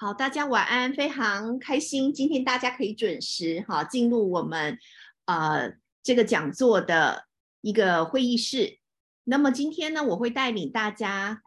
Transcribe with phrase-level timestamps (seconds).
[0.00, 4.78] 好，大家晚安，非常开心，今天大家可以准时哈进入我们
[5.24, 5.72] 呃
[6.04, 7.24] 这个讲座的
[7.62, 8.78] 一个会议室。
[9.24, 11.42] 那么今天呢，我会带领大家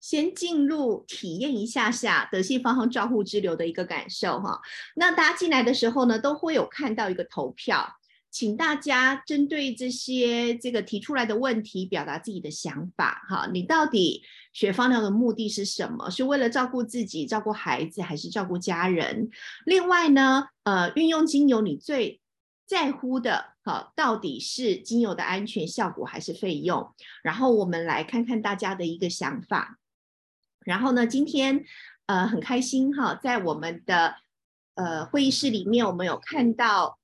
[0.00, 4.62] 先进入体验一下下德信方向照护之流的一个感受哈。
[4.96, 7.86] 那大家进来的时候呢，都会有看到一个投票。
[8.30, 13.26] 请大家针对这些这个提出来的问题，表达自己的想法。
[13.28, 14.22] 哈，你到底
[14.52, 16.08] 学芳疗的目的是什么？
[16.08, 19.28] 是为了照顾自己、照顾孩子，还是照顾家人？
[19.66, 22.20] 另外呢，呃，运用精油，你最
[22.66, 26.94] 在乎的，哈，到底是精油的安全效果，还是费用？
[27.24, 29.80] 然后我们来看看大家的一个想法。
[30.60, 31.64] 然后呢，今天
[32.06, 34.14] 呃很开心哈，在我们的
[34.76, 36.99] 呃会议室里面，我们有看到。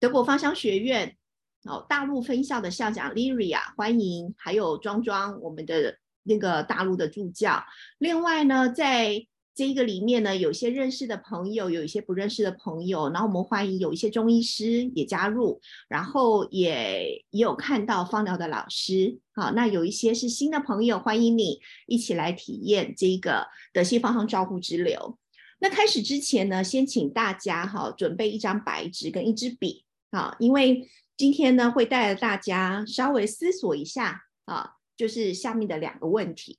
[0.00, 1.16] 德国芳香学院
[1.64, 7.64] 哦，大陆分校的校长 Liria 欢迎，还有庄庄我们的那个大陆的助教。
[7.98, 13.10] 另外呢，在这个里面呢，有些认识的朋友，有一些不认识的朋友。
[13.10, 19.18] 然后我们欢迎有一些中医师也加入，然后也也有看到芳疗的老师。
[19.34, 25.18] 好，那有一些是新的朋友，欢迎你一起来体验这个德西芳香照护之流。
[25.58, 29.84] 那开始之前呢，先请大家哈准备一张白纸跟一支笔。
[30.10, 36.58] 好，因为今天呢，会带着大家稍微思索一下啊，就是下面的两个问题。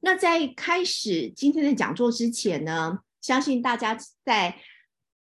[0.00, 4.58] 那在开始今天的讲座之前呢，相信大家在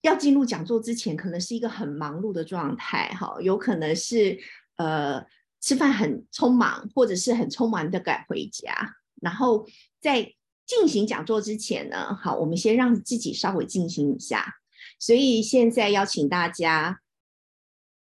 [0.03, 4.39] 要进入讲座之前，可能是一个很忙碌的状态，哈，有可能是
[4.77, 5.27] 呃
[5.61, 8.73] 吃饭很匆忙，或者是很匆忙的赶回家。
[9.21, 9.67] 然后
[10.01, 10.35] 在
[10.67, 14.60] 进行讲座之前呢，好，我们先让自己稍微进行一下。
[15.01, 17.01] 所以现在邀请大家，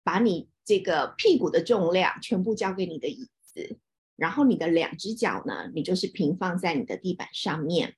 [0.04, 3.78] 把你这个屁股的重量全部交给你的椅子，
[4.16, 7.96] 然后你的两只脚呢，你就是平放在你的地板上面，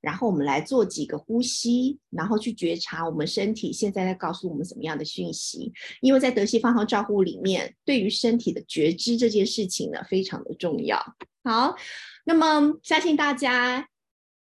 [0.00, 5.72] 然后我们来做几个呼吸，然后去觉察我们身体现在在告诉我们什么样的讯息。
[6.00, 11.00] 因为在德西方号照护里面，对于身体的觉知这件事情呢，非常的重要。
[11.44, 11.76] 好，
[12.24, 13.88] 那么相信大家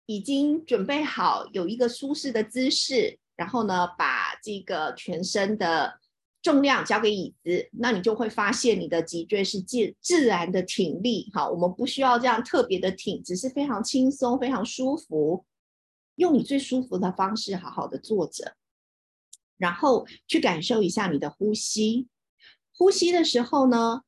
[0.06, 3.18] 已经准备好有一个舒适的姿势。
[3.36, 5.98] 然后呢，把这个全身的
[6.42, 11.30] 重量交给椅子，那你就会发现你的脊椎是自自然的挺立。
[11.32, 15.44] 好，我们不需要这样特别的挺，只是非常轻松、非常舒服，
[16.16, 18.54] 用你最舒服的方式好好的坐着，
[19.56, 22.08] 然后去感受一下你的呼吸。
[22.76, 24.02] 呼吸的时候呢，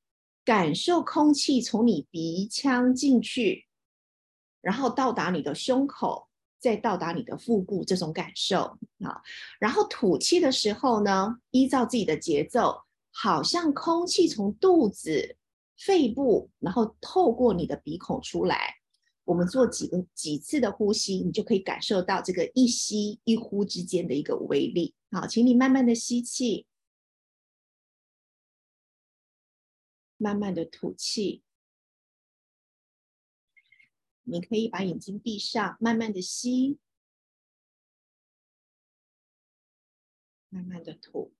[0.45, 3.67] 感受空气从你鼻腔进去，
[4.61, 6.26] 然后到达你的胸口。
[6.59, 9.22] 再到达你的腹部这种感受啊，
[9.59, 15.37] 然后吐气的时候呢，依照自己的节奏，好像空气从肚子、
[15.77, 18.77] 肺部，然后透过你的鼻孔出来。
[19.25, 24.95] 我们做几个几次的呼吸，你就可以感受到这个一吸一呼之间的一个威力。
[25.11, 26.66] 好，请你慢慢的吸气，
[30.16, 31.43] 慢慢的吐气。
[34.29, 36.81] 你可以把眼睛闭上，慢慢的吸，
[40.49, 41.33] 慢慢的吐。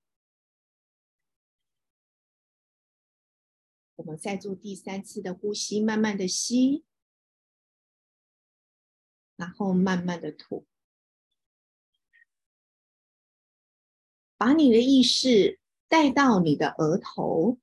[3.97, 6.85] 我们再做第三次的呼吸，慢慢的吸，
[9.35, 10.65] 然后慢慢的吐。
[14.37, 15.59] 把你的意识
[15.89, 17.59] 带到你的额头，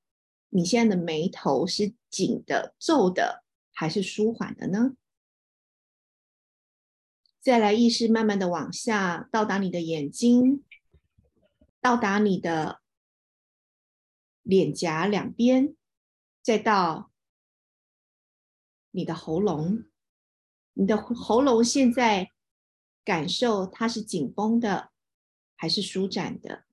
[0.50, 3.42] 你现在的眉头是紧的、皱的，
[3.72, 4.96] 还是舒缓的呢？
[7.44, 10.64] 再来，意识慢慢的往下到达你的眼睛，
[11.78, 12.80] 到达你的
[14.42, 15.76] 脸颊两边，
[16.40, 17.10] 再到
[18.92, 19.84] 你的喉咙。
[20.72, 22.30] 你的喉咙现在
[23.04, 24.90] 感受它是紧绷的
[25.54, 26.64] 还是舒展的？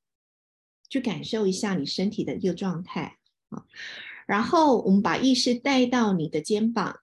[0.88, 3.66] 去感受一下你身体的一个状态啊。
[4.26, 7.01] 然后我们把意识带到你的肩膀。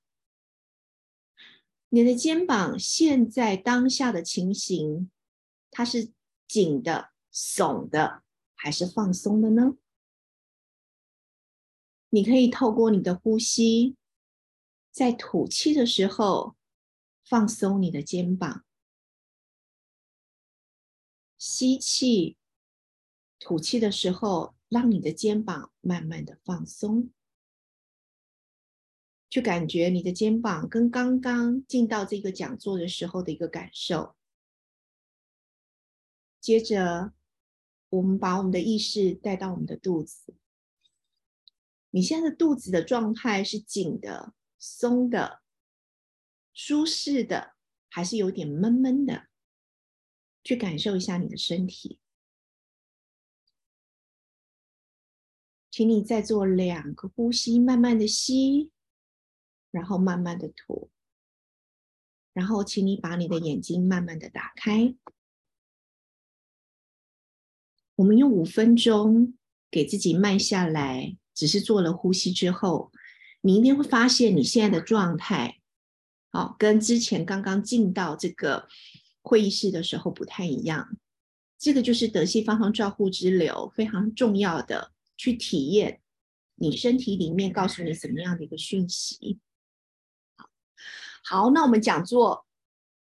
[1.91, 5.11] 你的肩膀现在当下的情形，
[5.71, 6.13] 它是
[6.47, 8.23] 紧的、耸的，
[8.55, 9.77] 还是放松的呢？
[12.11, 13.97] 你可以透过你的呼吸，
[14.91, 16.57] 在吐气的时候
[17.25, 18.65] 放松你的肩膀，
[21.39, 22.37] 吸气、
[23.39, 27.11] 吐气的时候，让你的肩膀慢慢的放松。
[29.31, 34.17] 去感觉你的肩膀跟刚刚进到这个讲座的时候的一个感受。
[36.41, 37.13] 接着，
[37.91, 40.35] 我们把我们的意识带到我们的肚子。
[41.91, 45.41] 你现在的肚子的状态是紧的、松的、
[46.53, 47.55] 舒适的，
[47.89, 49.29] 还是有点闷闷的？
[50.45, 51.99] 去感受一下你的身体，
[55.71, 58.71] 请你再做两个呼吸，慢慢的吸，
[59.71, 60.91] 然后慢慢的吐，
[62.33, 64.95] 然后请你把你的眼睛慢慢的打开。
[67.97, 69.35] 我们用五分钟
[69.71, 72.93] 给自己慢下来，只是做了呼吸之后，
[73.41, 75.61] 你一定会发现你现在的状态，
[76.31, 78.69] 好，跟之前刚刚进到这个。
[79.21, 80.97] 会议室的时候不太一样，
[81.59, 86.01] 这个就是德系方方照护之流非常重要的，去体验
[86.55, 89.39] 你身体里面告诉你什么样的一个讯息。
[91.29, 92.47] 好，那我们讲座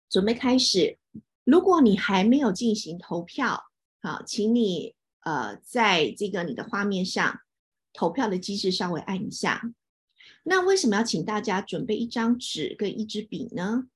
[0.09, 0.97] 准备开始。
[1.43, 3.65] 如果你还没有进行投票，
[4.01, 7.41] 好，请你呃在这个你的画面上
[7.93, 9.61] 投票的机制稍微按一下。
[10.45, 13.89] 那为什么要请大家准备一张纸跟一支笔呢？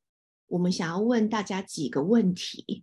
[0.49, 2.83] 我们想要问大家几个问题，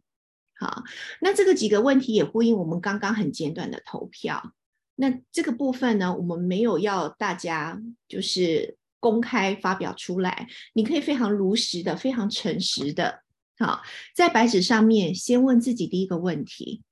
[0.58, 0.84] 好，
[1.20, 4.54] 那这个几个问题也呼应我们刚刚很简短的投票。
[4.96, 13.22] 那这个部分呢，我们没有要大家就是公开发表出来，你可以非常如实的、非常诚实的，
[13.60, 13.82] 好，
[14.16, 16.84] 在白纸上面先问自己第一个问题：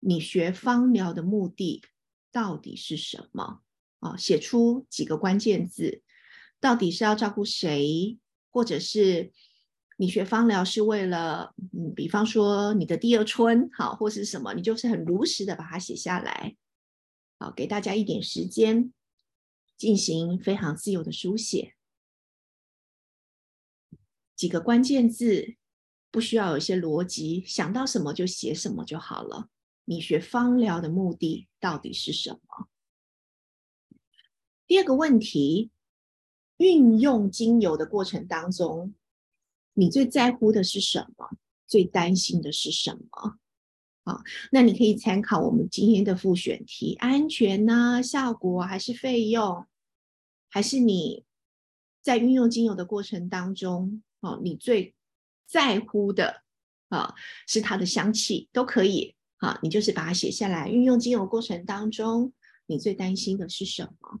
[0.00, 1.82] 你学芳疗的目的
[2.30, 3.62] 到底是什么？
[4.00, 6.02] 啊，写出几个关键字，
[6.60, 8.18] 到底是要照顾谁，
[8.50, 9.32] 或者是？
[10.00, 16.54] 你学芳疗是为了，嗯，比方说你的第二春，好，或是什么，你就是很如实的把它写下来，
[17.40, 18.92] 好，给大家一点时间
[19.78, 21.76] 进行非常自由的书写，
[24.34, 25.56] 几个关键字，
[26.10, 29.48] 不需要有一些逻辑，想到什么就写什么就好了。
[29.84, 32.68] 你学芳疗的目的到底是什么？
[34.66, 35.70] 第二个问题，
[36.56, 38.94] 运用精油的过程当中。
[39.74, 41.38] 你最在乎的是什么？
[41.66, 43.38] 最担心的是什么？
[44.08, 48.02] 啊，那你可以参考我们今天的复选题：安全呢？
[48.02, 49.66] 效果还是费用？
[50.48, 51.24] 还是你
[52.00, 54.94] 在运用精油的过程当中，哦，你最
[55.46, 56.42] 在乎的
[56.88, 57.14] 啊
[57.46, 59.14] 是它的香气，都可以。
[59.36, 60.68] 好，你就是把它写下来。
[60.68, 62.32] 运用精油过程当中，
[62.66, 64.20] 你最担心的是什么？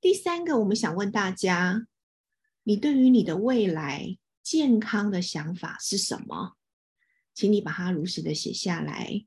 [0.00, 1.86] 第三个，我们想问大家：
[2.64, 4.18] 你对于你的未来？
[4.42, 6.56] 健康的想法是什么？
[7.34, 9.24] 请你把它如实的写下来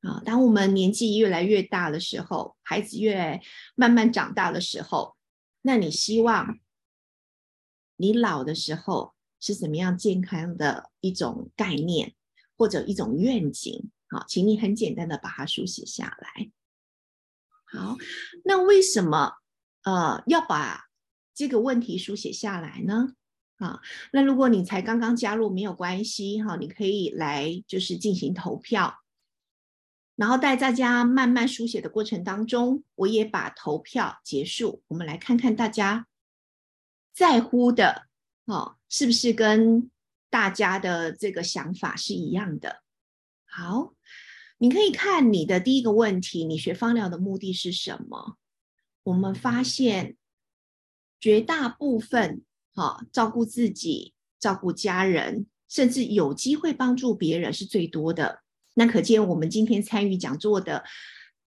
[0.00, 0.20] 啊！
[0.24, 3.40] 当我们年纪越来越大的时候，孩子越
[3.74, 5.16] 慢慢长大的时候，
[5.62, 6.58] 那你希望
[7.96, 12.14] 你老的时候是怎么样健康的一种概念
[12.56, 13.90] 或者一种愿景？
[14.08, 16.50] 好，请你很简单的把它书写下来。
[17.64, 17.96] 好，
[18.44, 19.34] 那为什么
[19.84, 20.88] 呃要把
[21.32, 23.14] 这个问题书写下来呢？
[23.58, 23.80] 啊，
[24.10, 28.98] 那如果你才刚刚加入，没有关系哈，你可以来就是进行投票，
[30.16, 36.08] 然后在大家慢慢书写的过程当中，我也把投票结束，我们来看看大家
[37.12, 38.08] 在乎的
[38.46, 39.88] 哦，是不是跟
[40.30, 42.82] 大家的这个想法是一样的？
[43.46, 43.94] 好，
[44.58, 48.36] 你可以看你的第一个问题，你学芳疗的目的是什么？
[49.04, 50.16] 我们发现
[51.20, 52.42] 绝大部分。
[52.74, 58.40] 好，照顾自己，照顾家人，甚至有机会帮助别人是最多的。
[58.74, 60.82] 那可见我们今天参与讲座的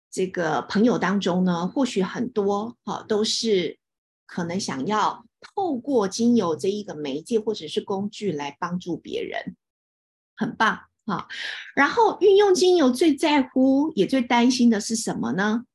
[0.09, 3.77] 这个朋友当中呢，或许很多哈都是
[4.25, 9.57] 可能想要透过精油这一个媒介或者是工具来帮助别人，
[10.37, 11.27] 很棒哈。
[11.75, 15.65] 然后运用精油最在乎也最担心的是什么呢？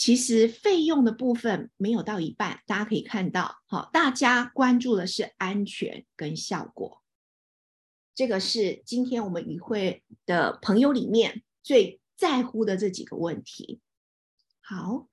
[0.00, 7.02] 其实费用的部分没有到一半，大家可以看到，好，大家关注的是安全跟效果，
[8.14, 13.80] 这个是今天我们与会的朋友里面最在乎的这几个问题。
[14.62, 15.06] 好，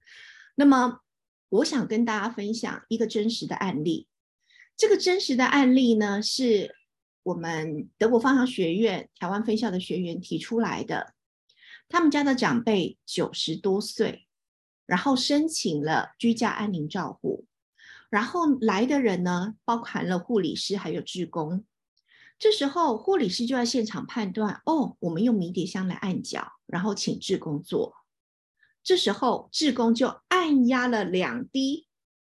[0.55, 1.01] 那么
[1.49, 4.07] 我想跟大家分享一个真实的案例，
[4.77, 6.73] 这个真实的案例呢，是
[7.23, 11.13] 我们德国芳疗学院台湾分校的学员提出来的，
[11.89, 14.23] 他们家的长辈九十多岁。
[14.87, 17.45] 然后申请了居家安宁照护，
[18.09, 21.65] 然后来的人呢，包含了护理师还有志工。
[22.39, 27.97] 这时候护理师就在现场判断，哦，我们用迷迭香来按脚，然后请志工做。
[28.81, 31.87] 这时候志工就按压了两滴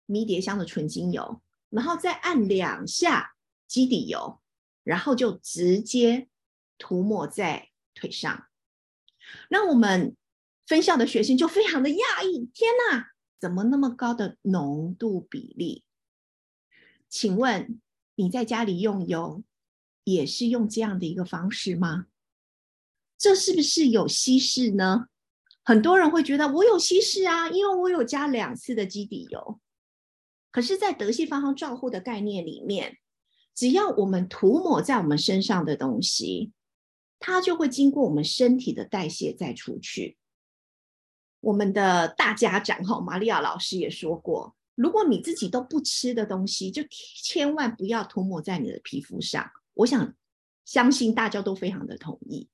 [0.05, 3.31] 迷迭香的纯精油，然后再按两下
[3.65, 4.41] 基底油，
[4.83, 6.27] 然后就直接
[6.77, 8.47] 涂抹在腿上。
[9.49, 10.17] 那我们。
[10.71, 13.07] 分校的学生就非常的讶异，天哪，
[13.41, 15.83] 怎么那么高的浓度比例？
[17.09, 17.81] 请问
[18.15, 19.43] 你在家里用油，
[20.05, 22.05] 也是用这样的一个方式吗？
[23.17, 25.07] 这是不是有稀释呢？
[25.61, 29.59] 很多人会觉得我有稀释啊，因为我有加两次的基底油。
[30.51, 32.97] 可是，在德系方向照护的概念里面，
[33.53, 36.53] 只要我们涂抹在我们身上的东西，
[37.19, 40.15] 它就会经过我们身体的代谢再出去。
[41.41, 49.51] 我们的大家长哈，玛利亚老师也说过，如果你自己都不吃的东西，就千万不要涂抹在你的皮肤上。
[49.73, 50.13] 我想
[50.65, 52.47] 相信大家都非常的同意。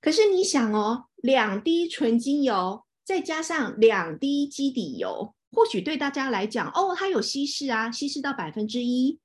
[0.00, 9.18] 可是你想哦，两滴纯精油再加上两滴基底油，或许对大家来讲，哦，它有稀释啊，稀释到百分之一，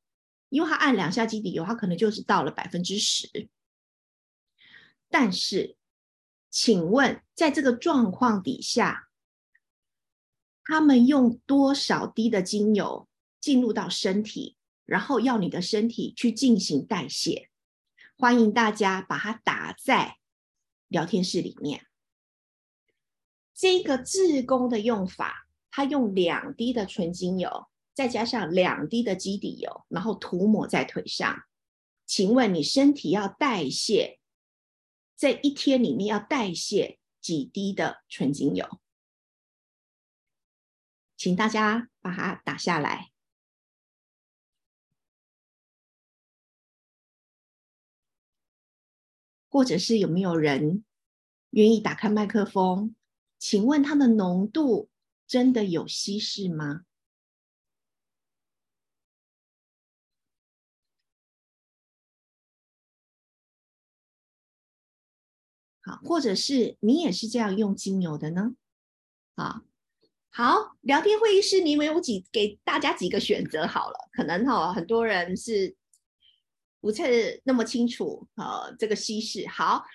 [0.50, 3.50] 因为它按两下基底油，它可能就是到了百分之十。
[5.10, 5.75] 但是，
[6.51, 9.08] 请问，在这个状况底下，
[10.65, 13.08] 他们用多少滴的精油
[13.39, 17.50] 进入到身体，然后要你的身体去进行代谢？
[18.17, 20.17] 欢迎大家把它打在。
[20.89, 21.86] 聊天室里面，
[23.53, 31.43] 这个自宫的用法，它用两滴的纯精油，再加上两滴的基底油，然后涂抹在腿上。
[32.05, 34.20] 请问你身体要代谢，
[35.22, 38.82] 在一天里面要代谢几滴的纯精油？
[41.16, 43.12] 请大家把它打下来。
[49.48, 50.84] 或者是有没有人
[51.51, 52.96] 愿意打开麦克风？
[53.38, 54.90] 请问它的浓度
[55.28, 56.86] 真的有稀释吗？
[66.03, 68.53] 或者是你也是这样用精油的呢？
[69.36, 69.63] 啊，
[70.29, 74.10] 好，聊天会议室，你们有几给大家几个选择好了？
[74.13, 75.75] 可能哈，很多人是。
[76.83, 79.86] 不是那么清楚，呃，这个稀释好，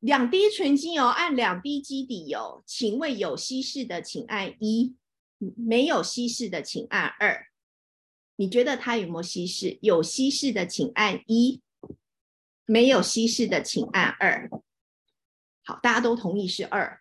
[0.00, 4.94] 两滴纯精油按两滴基底油，请问有稀释的请按一，
[5.38, 7.46] 没有稀释的请按二。
[8.36, 9.78] 你觉得它有没有稀释？
[9.80, 11.62] 有稀释的请按一，
[12.66, 14.50] 没有稀释的请按二。
[15.64, 17.00] 好，大家都同意是二，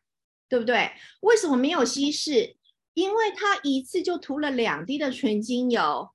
[0.50, 0.92] 对不对？
[1.22, 2.56] 为什么没有稀释？
[2.94, 6.10] 因为它一次就涂了两滴的纯精油。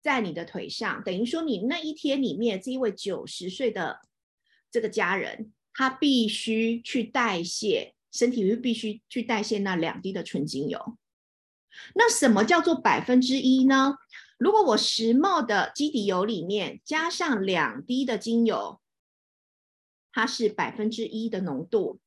[0.00, 4.00] 在你的腿上，等于说你那一天里面，这一位九十岁的
[4.70, 10.96] 这个家人，他必须去代谢，身体必须去代谢那两滴的纯精油。
[11.94, 13.96] 那什么叫做百分之一呢？
[14.38, 18.80] 如果我石墨的基底油里面加上两滴的精油，
[20.12, 22.00] 它是百分之一的浓度。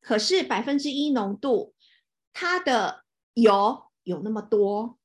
[0.00, 1.74] 可是百分之一浓度，
[2.32, 3.04] 它的
[3.34, 4.98] 油有那么多。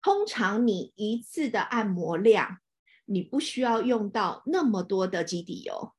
[0.00, 2.58] 通常你一次的按摩量，
[3.06, 5.92] 你不需要用到那么多的基底油，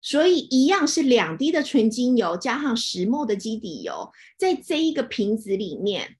[0.00, 6.16] 所以一样是两滴的纯精油加上石墨的基底油，在这一个瓶子里面，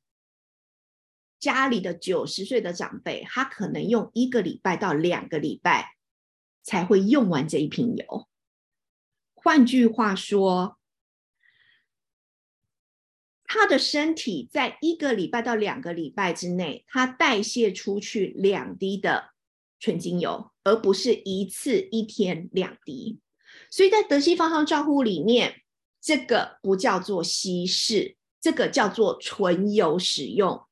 [1.39, 5.95] 家里的九十岁的长辈，他可能用一个礼拜到两个礼拜
[6.69, 8.29] 才会用完这一瓶油。
[9.35, 10.77] 换句话说。
[13.51, 19.31] 他的身体在一个礼拜到两个礼拜之内，他代谢出去两滴的
[19.81, 23.21] 纯精油，而不是一次一天两滴。
[23.71, 25.63] 所以在德西方向照护里面，
[25.99, 30.67] 这个不叫做稀释，这个叫做纯油使用。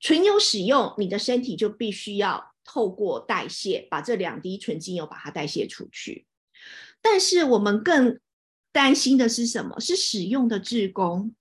[0.00, 6.26] 纯油使用，你的身体就必须要透过代谢，把这两滴纯精油把它代谢出去。
[7.00, 8.18] 但是我们更
[8.72, 9.78] 担心的是什么？
[9.78, 11.32] 是使用的志工。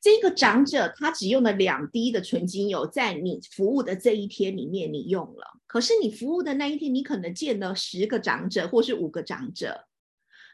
[0.00, 9.86] 这个长者他只用了两滴的纯精油，在你服务的这一天里面你用了，可是你服务的那一天你可能见了十个长者或是五个长者，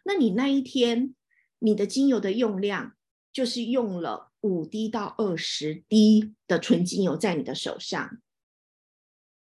[0.04, 1.14] 那你那一天
[1.60, 2.94] 你的精油的用量
[3.32, 8.18] 就是用了五滴到二十滴的纯精油在你的手上。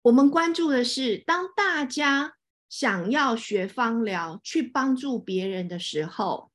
[0.06, 2.36] 我们关注的是，当大家
[2.70, 6.52] 想要学芳疗去帮助别人的时候。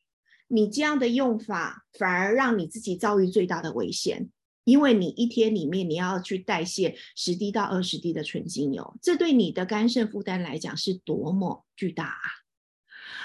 [0.53, 4.29] 你这样的用法反而让你自己遭遇最大的危险，
[4.65, 12.27] 因为你一天里面你要去代谢十滴到二十滴的纯精油，这对你的肝肾负担来讲是多么巨大啊！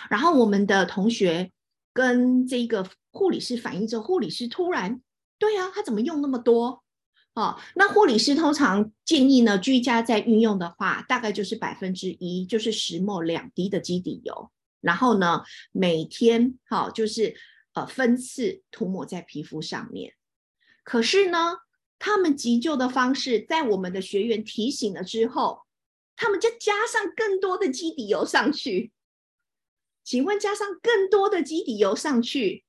[0.07, 1.51] 然后我们的同学
[1.93, 5.01] 跟这个护理师反映之后，护理师突然，
[5.39, 6.84] 对啊，他怎么用那么多？
[7.35, 14.49] 哦，那护理师通常建议呢，居家在运用的话，大概就是百分之一，就是十末两滴的基底油。
[14.79, 17.35] 然后呢，每天好就是
[17.73, 20.13] 呃分次涂抹在皮肤上面。
[20.85, 21.57] 可是呢，
[21.99, 25.63] 他们急救的方式在我们的学员提醒了之后，
[26.15, 28.93] 他们就加上更多的基底油上去。
[30.05, 32.63] 请问，加上更多的基底油上去，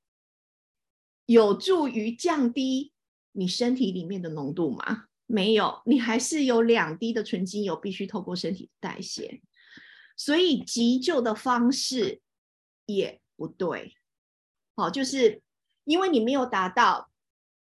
[1.25, 2.91] 有助于降低
[3.37, 5.05] 你身体里面的浓度吗？
[5.27, 9.41] 没有，你还是有两滴的纯精油必须透过身体代谢，
[10.15, 12.21] 所以急救的方式
[12.85, 13.93] 也不对。
[14.75, 15.41] 好，就是
[15.83, 17.09] 因为你没有达到。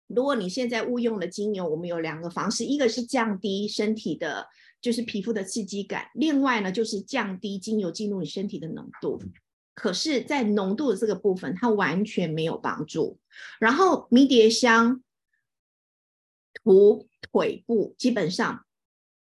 [0.06, 4.46] 如果你现在误用了精油，我们有两个方式，一个是降低身体的，
[4.80, 9.18] 就是皮肤的刺激感；另外呢，就是降低精油进入你身体的浓度。
[9.74, 13.18] 可是，在浓度的这个部分，它完全没有帮助。
[13.58, 15.02] 然后，迷迭香
[16.64, 18.64] 涂腿部，基本上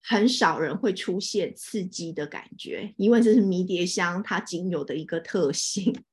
[0.02, 6.06] 很少人会出现刺激的感觉，因为这是迷迭香它仅有的一个特性。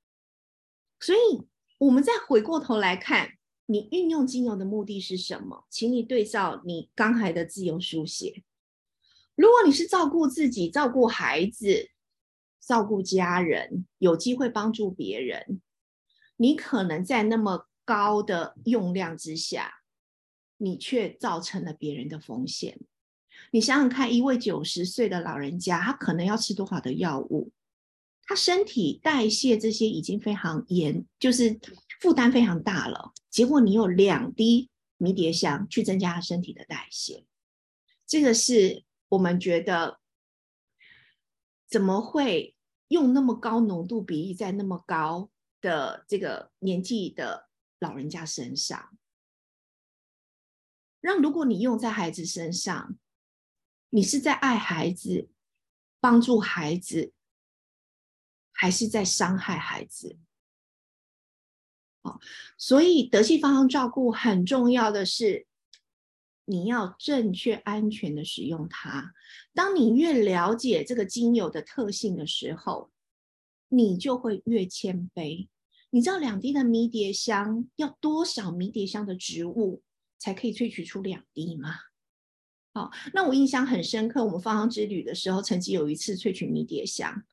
[1.00, 1.46] 所以，
[1.78, 3.30] 我们再回过头来看。
[3.66, 5.64] 你运用精油的目的是什么？
[5.70, 8.42] 请你对照你刚才的自由书写。
[9.34, 11.88] 如果你是照顾自己、照顾孩子、
[12.60, 15.62] 照顾家人，有机会帮助别人，
[16.36, 19.81] 你可能在那么高的用量之下，
[20.62, 22.78] 你却造成了别人的风险。
[23.50, 27.50] 你想想看，一位九十岁的老人家，他可能要吃多少的药物？
[28.22, 31.58] 他身体代谢这些已经非常严，就是
[32.00, 33.12] 负担非常大了。
[33.28, 37.24] 结果你有两滴迷迭香去增加他身体的代谢，
[38.06, 39.98] 这个是我们觉得
[41.68, 42.54] 怎么会
[42.86, 45.28] 用那么高浓度比例在那么高
[45.60, 47.48] 的这个年纪的
[47.80, 48.96] 老人家身上？
[51.02, 52.96] 让如果你用在孩子身上，
[53.90, 55.28] 你是在爱孩子、
[56.00, 57.12] 帮助孩子，
[58.52, 60.16] 还是在伤害孩子？
[62.56, 65.46] 所以德系方向照顾很重要的是，
[66.44, 69.12] 你要正确、安全的使用它。
[69.52, 72.90] 当你越了解这个精油的特性的时候，
[73.68, 75.48] 你就会越谦卑。
[75.90, 79.82] 你知道两滴的迷迭香要多少迷迭香的植物
[80.22, 81.74] 才可以萃取出两滴吗？
[82.72, 87.24] 好，那我印象很深刻，我们芳香之旅的时候，曾经有一次萃取迷迭香，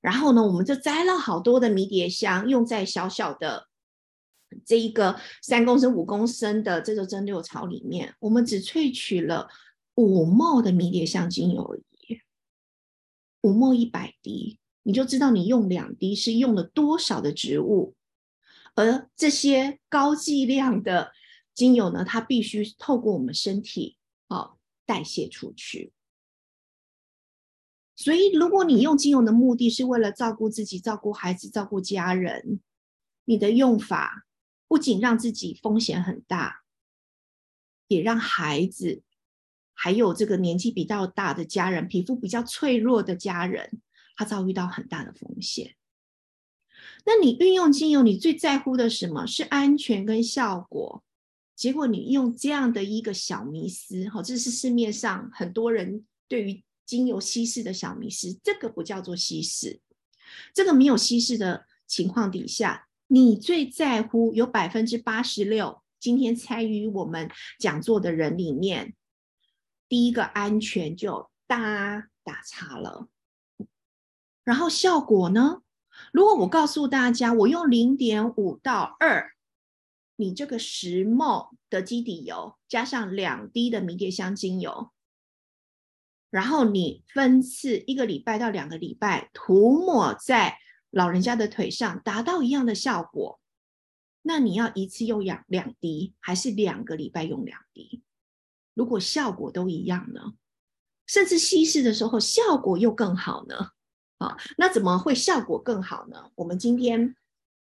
[0.00, 3.68] 然后呢，我们就摘了好多的迷迭香，用在小小的。
[4.66, 9.48] 这一个三公升、五公升的这个蒸馏槽里面，我们只萃取了
[9.94, 12.20] 五沫的迷迭香精油而已，
[13.40, 17.94] 五沫一百滴，你就知道你用两滴是用了多少的植物，
[18.74, 21.12] 而这些高剂量的
[21.54, 23.96] 精油呢，它必须透过我们身体
[24.28, 25.92] 哦代谢出去。
[27.96, 32.60] 所以，如果你用精油的目的是为了照顾自己、照顾孩子、照顾家人，
[33.24, 34.26] 你的用法。
[34.68, 36.62] 不仅让自己风险很大，
[37.88, 39.02] 也让孩子
[39.74, 43.82] 还有这个年纪比较大的家人、皮肤比较脆弱的家人，
[44.16, 45.76] 他遭遇到很大的风险。
[47.04, 51.04] 那你运用精油，你最在乎的什么是安全跟效果？
[51.62, 58.36] 结果你用这样的一个小迷思，哈，这是市面上很多人对于精油稀释的小迷思。
[58.42, 59.80] 这个不叫做稀释，
[60.52, 62.88] 这个没有稀释的情况底下。
[63.06, 68.96] 你最在乎有百分之八十六今天参与我们讲座的人里面，
[69.88, 73.06] 第一个安全就大打叉了。
[74.42, 75.62] 然后效果呢？
[76.12, 79.30] 如果我告诉大家，我用零点五到二，
[80.22, 84.90] 你这个十沫的基底油加上两滴的迷迭香精油，
[86.30, 90.58] 然后你分次一个礼拜到两个礼拜涂抹在。
[90.94, 93.40] 老人家的腿上达到一样的效果，
[94.20, 98.02] 那你要一次用两两滴，还是两个礼拜用两滴？
[98.74, 100.34] 如果效果都一样呢？
[101.06, 103.70] 甚至稀释的时候效果又更好呢？
[104.18, 106.30] 啊，那怎么会效果更好呢？
[106.34, 107.16] 我们今天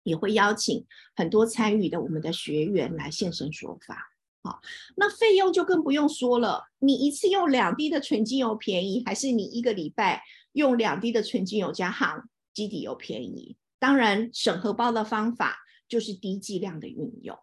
[0.04, 0.86] 也会邀请
[1.16, 4.12] 很多参与的我们的学员来现身说法。
[4.44, 4.60] 好，
[4.96, 6.66] 那费用就更不用说了。
[6.80, 12.28] 你一次用两滴的纯精油便宜，还是你一个礼拜用两滴的纯精油加行？
[12.54, 17.38] 基底油便宜，当然审核包的方法就是低剂量的运用。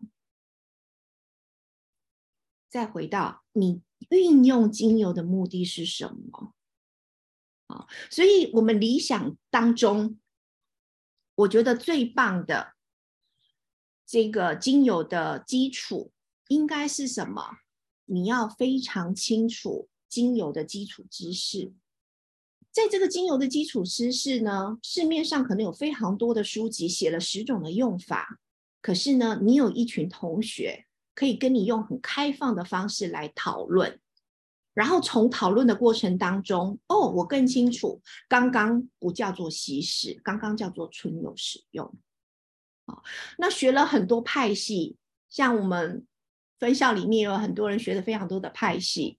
[2.68, 6.52] 再回到你运用精油的目的是什么？
[7.68, 10.18] 啊，所以我们理想当中，
[11.38, 12.74] 我觉得最棒的
[14.05, 16.11] 这个精油的基础
[16.48, 17.59] 应该是什么？
[18.07, 21.72] 你要非常清楚精油的基础知识。
[22.72, 28.40] 在这个精油的基础知识呢，市面上可能有非常多的书籍写了十种的用法，
[28.83, 34.01] 可是呢，你有一群同学可以跟你用很开放的方式来讨论，
[34.78, 41.92] 然后从讨论的过程当中，哦，我更清楚，刚刚不叫做稀释，刚刚叫做春有使用。
[43.38, 44.96] 那学了很多派系，
[45.28, 46.06] 像我们
[46.60, 49.18] 分校里面有很多人学的非常多的派系，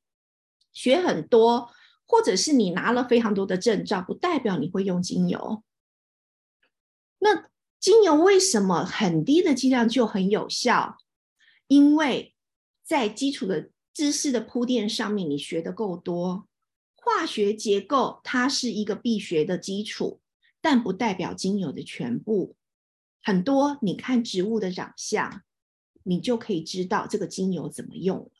[0.71, 1.69] 学很多，
[2.07, 5.61] 或者是你拿了非常多的证照，不代表你会用精油。
[7.17, 7.49] 那
[7.81, 10.95] 精油为什么很低的剂量就很有效？
[11.67, 12.33] 因为
[12.81, 13.71] 在基础的。
[13.99, 16.47] 知识的铺垫上面，你学的够多，
[16.95, 20.21] 化学结构它是一个必学的基础，
[20.61, 22.55] 但不代表精油的全部。
[23.21, 25.43] 很多你看植物的长相，
[26.03, 28.31] 你就可以知道这个精油怎么用了。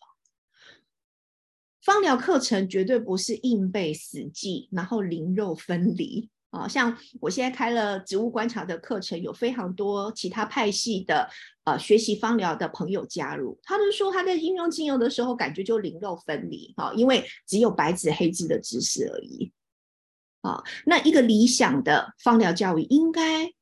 [1.82, 6.30] 芳疗课程绝对不是硬背死记，然后灵肉分离。
[6.52, 11.30] 啊，像我现在开了植物观察的课程，有非常多其他派系的
[11.64, 13.60] 呃学习芳疗的朋友加入。
[13.62, 19.52] 他们说他在应用精油的时候，感觉就灵肉分离啊，因为只有白纸黑字的知识而已。
[20.42, 23.54] 啊，那一个理想的芳疗教育应该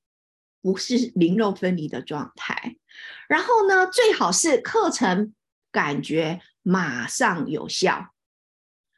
[0.62, 2.78] 不是灵肉分离的状态。
[3.28, 5.34] 然后呢，最好是课程
[5.73, 8.13] 感觉马上有效。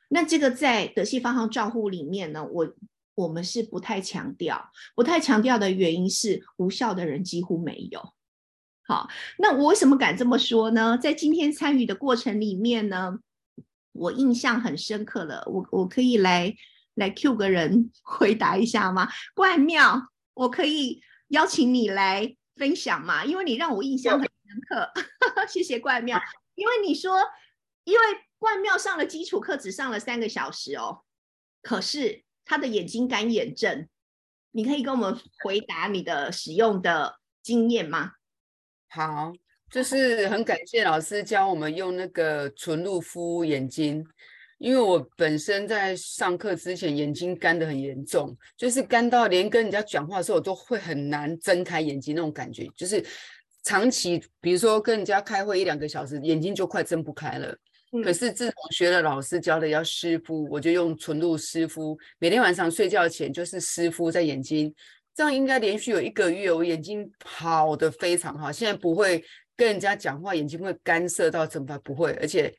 [0.10, 2.76] 那这个在德系芳香照护里面呢，我。
[3.20, 8.14] 我们是不太强调，不太强调的原因是无效的人几乎没有。
[8.88, 10.98] 好，那我为什么敢这么说呢？
[10.98, 13.20] 在今天参与的过程里面呢，
[13.92, 16.56] 我印象很深刻的，我我可以来
[16.96, 19.10] 来 Q 个人 回答一下吗？
[19.36, 23.26] 怪妙，我可以邀请你来分享吗？
[23.26, 24.90] 因为你让我印象很深刻，
[25.52, 26.18] 谢谢怪妙。
[26.56, 27.20] 因为你说，
[27.84, 28.00] 因为
[28.38, 31.04] 怪妙上了基础课只上了三个小时哦，
[31.62, 32.24] 可是。
[32.50, 33.88] 他的眼睛干眼症，
[34.50, 38.14] 你可以跟我们回答你的使用的经验吗？
[38.88, 39.32] 好，
[39.70, 44.04] 就是很感谢老师教我们用那个纯露敷眼睛，
[44.58, 53.06] 因为我本身在上课之前眼睛干的很严重，就是干到连跟人家讲话的时候我都会很难睁开眼睛那种感觉，就是
[53.62, 57.56] 长期比如说跟人家开会一两个小时，眼睛就快睁不开了。
[58.04, 64.74] 可是自从学了老师教的要湿敷，我就用纯露湿敷，每天晚上睡觉前就是湿敷在眼睛，
[65.16, 69.24] 这样应该连续有一个月，我眼睛好的非常好，现在不会
[69.58, 72.56] 跟人家讲话，眼睛会干涩到怎么不会，而且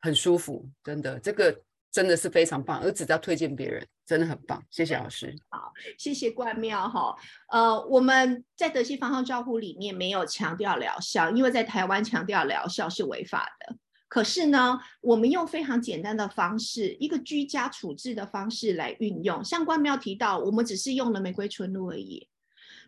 [0.00, 1.56] 很舒服，真的，这个
[1.92, 5.32] 真的是非常棒，而只要推荐别人，真的很棒，谢谢老师。
[5.48, 7.14] 好，谢谢冠妙哈。
[7.50, 13.76] 呃，我们在德西芳香照护里面没有强调疗效，因为在台湾强调疗效是违法的。
[14.08, 19.44] 可是呢，我们用非常简单的方式，一个居家处置的方式来运用。
[19.44, 22.28] 像关庙提到，我们只是用了玫瑰纯露而已，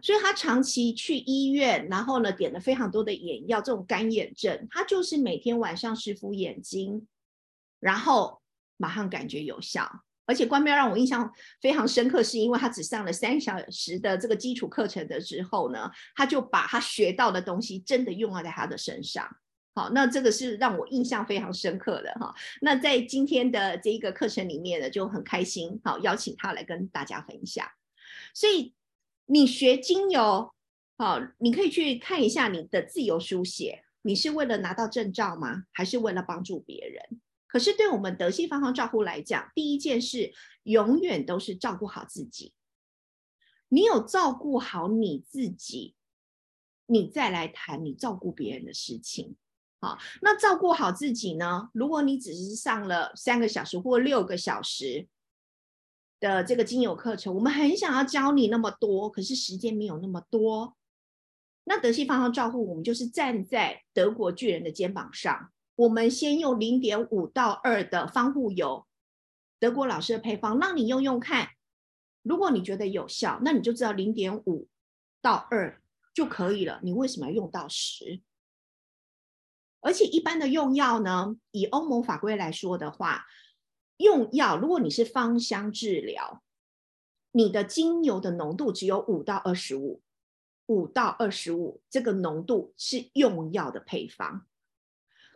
[0.00, 7.08] 所以他长期去医院，然后呢点了非常多的眼药，这种干眼症，他就是每天晚上湿敷眼睛，
[7.80, 8.40] 然后
[8.76, 10.04] 马上感觉有效。
[10.24, 19.26] 而且关庙让我印象非常深刻，是因为他只上了三小时的这个基础课程的之后呢，他就把他学到的东西真的用在他的身上。
[19.78, 22.34] 好，那这个是让我印象非常深刻的哈。
[22.62, 27.64] 那在今天的这一个课程里面呢，就很开心，好邀请他来跟大家分享。
[28.34, 28.74] 所以
[29.26, 30.52] 你学精油，
[30.96, 35.62] 好，你可以去看一下你的自由书写，你是为了拿到证照吗？
[35.70, 37.20] 还是为了帮助别人？
[37.46, 40.32] 可是对我们德系芳香照护来讲，第一件事
[40.64, 42.52] 永远都是照顾好自己。
[43.68, 45.94] 你有照顾好你自己，
[46.86, 49.36] 你再来谈你照顾别人的事情。
[49.80, 51.70] 好，那照顾好自己呢？
[51.72, 55.06] 如果你只是上了三个小时或六个小时
[56.18, 60.76] 的这个精油课程，我们很想要教你那么多，可是时间没有那么多。
[61.62, 68.84] 那德系芳香照护，我们就是站在德国巨人的肩膀上，我们先用零点五到二的防护油，
[69.60, 71.50] 德国老师的配方，让你用用看。
[72.22, 74.66] 如果你觉得有效，那你就知道零点五
[75.22, 75.80] 到二
[76.12, 76.80] 就可以了。
[76.82, 78.20] 你为什么要用到十？
[79.80, 83.26] 而且一般的用药呢，以欧盟法规来说的话，
[83.96, 86.42] 用药如果你是芳香治疗，
[87.32, 90.02] 你的精油的浓度只有五到二十五，
[90.66, 94.46] 五到二十五这个浓度是用药的配方。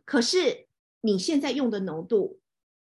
[0.04, 0.66] 可是
[1.00, 2.40] 你现在用的浓度，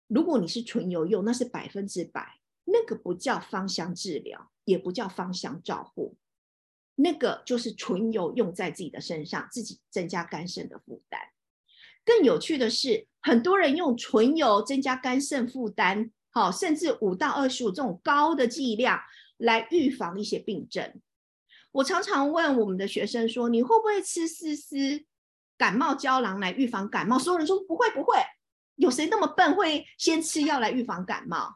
[0.07, 6.17] 如果你是纯油用，那是百分之百，那个不叫芳香治疗，也不叫芳香照护，
[6.95, 11.21] 那个就是纯油用在自己的身上，自己增加肝肾的负担。
[12.05, 18.99] 更有趣的是，很多人用纯油增加肝肾负担，好，甚至五到二十五这种高的剂量
[19.37, 20.93] 来预防一些病症。
[21.71, 25.03] 我常常问我们的学生说：“你会不会吃丝丝
[25.57, 28.17] 感冒胶囊来预防感冒？”所有人说：“不会，不会。”
[28.75, 31.55] 有谁那么笨会先吃药来预防感冒？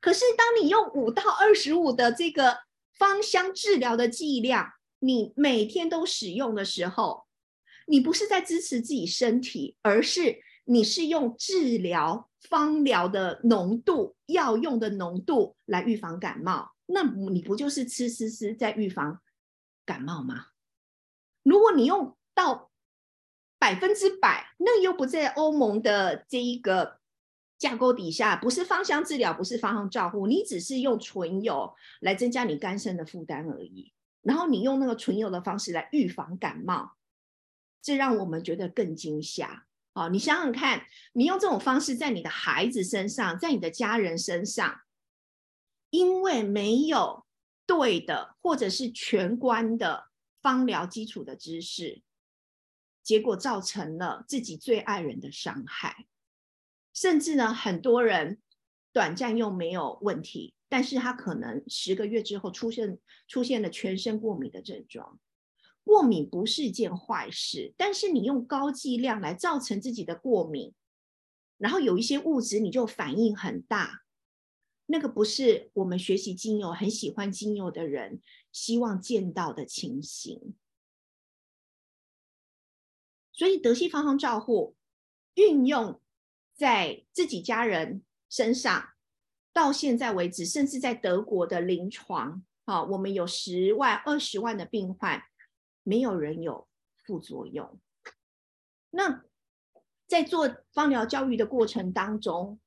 [0.00, 2.58] 可是当你用五到二十五的这个
[2.98, 7.25] 芳香治疗的剂量，你每天都使用的时候，
[7.86, 16.72] 你不是在支持自己身体，而是你是用治疗芳疗的浓度、药用的浓度来预防感冒。
[16.86, 19.20] 那你不就是吃吃吃在预防
[19.84, 20.46] 感冒吗？
[21.42, 22.70] 如果你用到
[23.58, 26.98] 百分之百，那又不在欧盟的这一个
[27.58, 33.92] 架构底下，不是芳香治疗，不是芳香照护，你只是用纯油来增加你肝肾的负担而已。
[34.22, 36.92] 然后你用那个纯油的方式来预防感冒，
[37.86, 39.64] 这让我们觉得更惊吓。
[39.94, 44.80] 好，你想想看，你用这种方式在你的孩子身上，在你的家人身上。
[45.90, 47.24] 因为没有
[47.64, 50.08] 对的或者是全关的
[50.42, 52.02] 芳疗基础的知识，
[53.04, 56.06] 结果造成了自己最爱人的伤害，
[56.92, 58.42] 甚至呢，很多人
[58.92, 65.20] 短暂又没有问题，但是他可能十个月之后出现出现了全身过敏的症状。
[65.86, 70.74] 过敏不是一件坏事，但是你用高剂量来造成自己的过敏，
[71.58, 74.02] 然后有一些物质你就反应很大。
[74.86, 78.20] 那个不是我们学习精油、很喜欢精油的人
[78.50, 80.56] 希望见到的情形。
[83.32, 84.74] 所以德西芳香照护
[85.34, 86.00] 运用
[86.56, 88.88] 在自己家人身上，
[89.52, 95.22] 到现在为止，甚至在德国的临床，啊，我们有十万、二十万的病患，
[95.86, 96.66] 没有人有
[97.04, 97.78] 副作用。
[98.90, 99.22] 那
[100.06, 102.58] 在做芳疗教育的过程当中。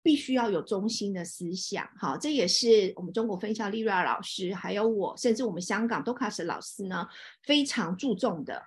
[0.00, 7.06] 必须要有中心的思想，好，这也是我们中国分校丽瑞老师，还有我，甚至我们香港多卡斯老师呢，
[7.42, 8.62] 非常注重的。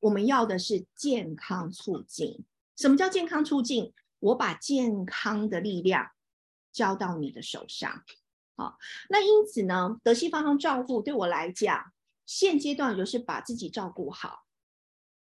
[0.00, 2.44] 我们要的是健康促进。
[2.76, 3.92] 什么叫健康促进？
[4.18, 6.10] 我把健康的力量
[6.72, 8.02] 交到你的手上。
[8.56, 8.76] 好，
[9.10, 11.92] 那因此呢，德西方向照顾对我来讲，
[12.30, 14.46] 现阶段就是把自己照顾好。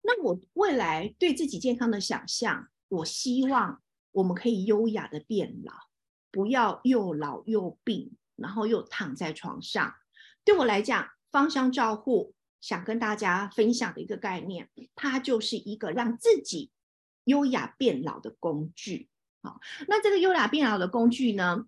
[0.03, 3.81] 那我未来对自己健康的想象，我希望。
[4.11, 5.73] 我们可以优雅的变老，
[6.33, 9.95] 不要又老又病，然后又躺在床上。
[10.45, 16.73] 对我来讲，芳香照护想跟大家分享的一个概念，它就是一个让自己
[17.25, 19.09] 优雅变老的工具。
[19.43, 21.67] 好，那这个优雅变老的工具呢，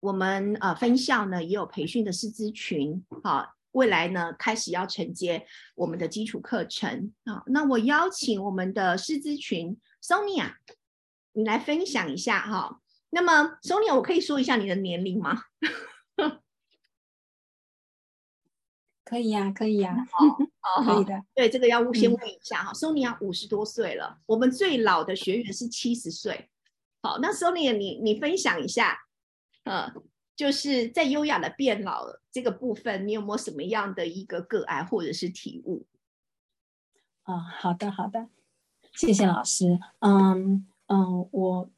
[0.00, 3.04] 我们呃分校呢也有培训的师资群。
[3.22, 7.12] 好，未来呢开始要承接我们的基础课程。
[7.24, 10.54] 啊，那我邀请我们的师资群 Sonia。
[11.32, 12.80] 你来分享一下哈。
[13.10, 15.42] 那么，Sonia，我可以说一下你的年龄吗？
[19.04, 19.94] 可以呀，可以呀。
[20.12, 21.22] 哦， 可以的。
[21.34, 22.72] 对，这个要先问一下哈。
[22.72, 26.50] Sonia 五十多岁了，我们最老的学员是七十岁。
[27.00, 28.98] 好，那 Sonia，你你分享一下，
[29.64, 29.90] 呃，
[30.38, 35.84] 就是在优雅的变老这个部分，你有没有什么样的一个个案或者是体悟？
[37.24, 38.28] 啊，好的，好的，
[38.94, 39.80] 谢谢老师。
[39.98, 40.68] 嗯。
[40.90, 41.70] 嗯，我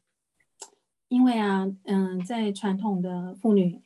[1.08, 3.82] 因为啊，嗯，在传统的妇女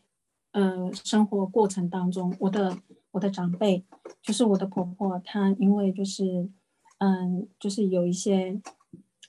[0.50, 2.76] 呃生活过程当中，我的
[3.12, 3.86] 我的长辈
[4.20, 6.50] 就是我的婆婆，她因为就是
[6.98, 8.60] 嗯，就是有一些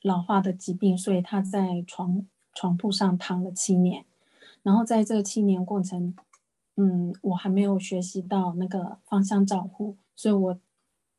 [0.01, 4.05] 老化的疾病，所以她在床床铺上躺了七年。
[4.65, 6.13] 然后在这七年过程，
[6.75, 10.59] 嗯，我还没有学习到那个芳香照护，所以我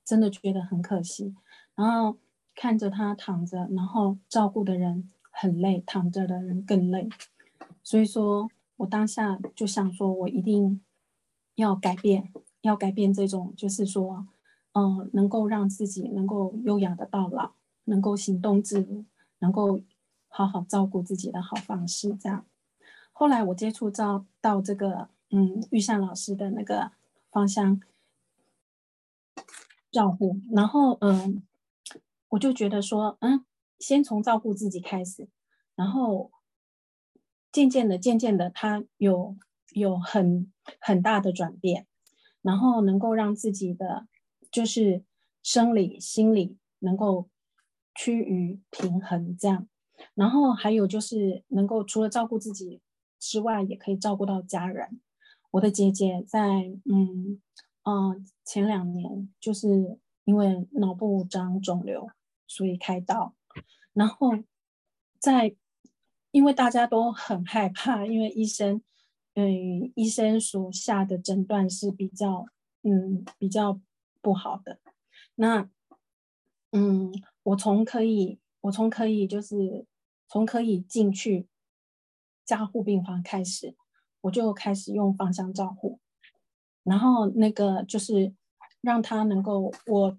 [0.05, 1.35] 真的觉得很可惜。
[1.75, 2.19] 然后。
[2.59, 7.07] 看着他躺着，然后照顾的人很累，躺着的人更累，
[7.83, 10.81] 所以说我当下就想说，我一定
[11.57, 12.33] 要改变，
[12.63, 14.27] 要改变这种，就是说，
[14.73, 17.53] 嗯，能够让自己能够优雅的到老，
[17.85, 19.05] 能够行动自如，
[19.41, 19.83] 能够
[20.29, 22.15] 好好照顾自己的好方式。
[22.15, 22.47] 这样，
[23.19, 26.93] 后来我接触到到这个，嗯，玉善老师的那个
[27.31, 27.81] 方向
[29.91, 31.43] 照顾，然后，嗯。
[32.31, 33.47] 我就觉得说，嗯，
[33.79, 35.29] 先从照顾自己开始，
[35.77, 36.33] 然后
[37.53, 39.37] 渐渐的、渐渐的，他有
[39.71, 41.87] 有很很大的转变，
[42.43, 44.09] 然后能够让自己的
[44.51, 45.05] 就是
[45.41, 47.29] 生理、心理能够
[47.95, 49.69] 趋于平衡，这样，
[50.15, 52.83] 然后还有就是能够除了照顾自己
[53.29, 55.01] 之外，也可以照顾到家人。
[55.53, 57.41] 我的姐姐在，嗯
[57.85, 62.09] 嗯，前两年就是因为脑部长肿瘤。
[62.49, 63.35] 所以开刀，
[63.93, 64.31] 然后
[65.19, 65.57] 在，
[66.31, 68.81] 因为大家都很害怕，因为医生，
[69.35, 72.47] 嗯，医生所下的诊断是比较，
[72.83, 73.81] 嗯，比较
[74.23, 74.79] 不好的。
[75.35, 75.69] 那，
[76.71, 77.13] 嗯，
[77.43, 79.85] 我从可以，我从可以就是
[80.29, 81.49] 从可以进去
[82.47, 83.75] 加护病房开始，
[84.23, 85.99] 我就开始用芳香照护，
[86.85, 88.33] 然后那个就是
[88.81, 90.17] 让他能够我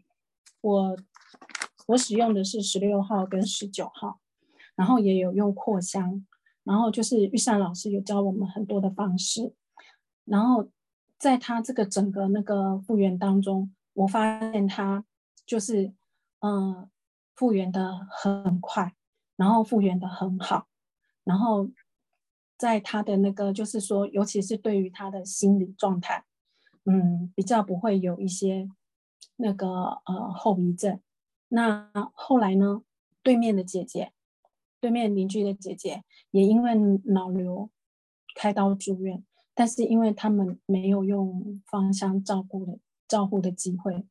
[0.61, 0.97] 我
[1.87, 4.19] 我使用的是十六号跟十九号，
[4.75, 6.23] 然后也有用扩香，
[6.63, 9.53] 然后就是玉善老师有教我们很多的方式，
[10.25, 10.69] 然后
[11.17, 15.03] 在他这个整个那个复原当中，我发现他
[15.45, 15.93] 就是
[16.41, 16.87] 嗯。
[17.37, 18.95] 复原的很快，
[19.35, 20.65] 然后复原的很好，
[21.23, 21.69] 然后
[22.57, 26.25] 在他的那个就是说，尤其是对于他的心理状态，
[26.85, 28.67] 嗯，比较不会有一些
[29.37, 29.67] 那个
[30.05, 30.99] 呃后遗症。
[31.49, 32.81] 那后来呢，
[33.21, 34.11] 对面的姐姐，
[34.79, 36.73] 对面邻居的姐姐也因为
[37.05, 37.69] 脑瘤
[38.35, 44.05] 开刀住院，但是因为他们没有用芳香照顾的照顾的机会，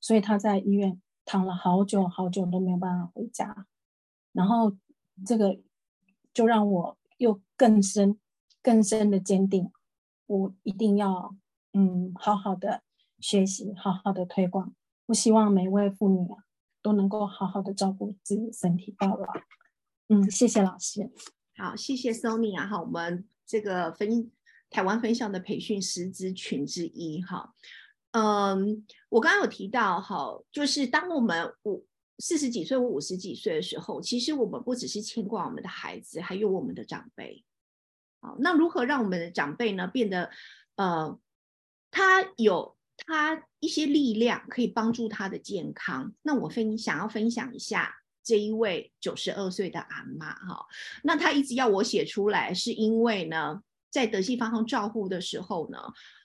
[0.00, 1.00] 所以他在医院。
[1.28, 3.66] 躺了好久好久都没有办法回家，
[4.32, 4.76] 然后
[5.24, 5.58] 这个
[6.32, 8.18] 就让我又更深、
[8.62, 9.70] 更深的坚定，
[10.26, 11.34] 我一定要
[11.72, 12.82] 嗯好好的
[13.20, 14.74] 学习，好好的推广。
[15.06, 16.44] 我希望每位妇女啊
[16.82, 19.26] 都能够好好的照顾自己身体到老。
[20.08, 21.10] 嗯，谢谢老师。
[21.56, 24.30] 好，谢谢 Sony 啊，哈，我们这个分
[24.68, 27.54] 台湾分校的培训师资群之一哈。
[28.12, 31.82] 嗯，我刚刚有提到哈，就是当我们我
[32.18, 37.44] 四十几岁或五十几岁的时候，其实我们不只是牵挂我们的孩子，还有我们的长辈。
[38.20, 40.30] 好，那如何让我们的长辈呢变得
[40.76, 41.18] 呃，
[41.90, 46.14] 他有他一些力量可以帮助他的健康？
[46.22, 50.66] 那我分想要分享一下这一位九十二岁的阿妈哈，
[51.02, 55.78] 那他一直要我写出来，是因为呢，在德系方向照护的时候呢，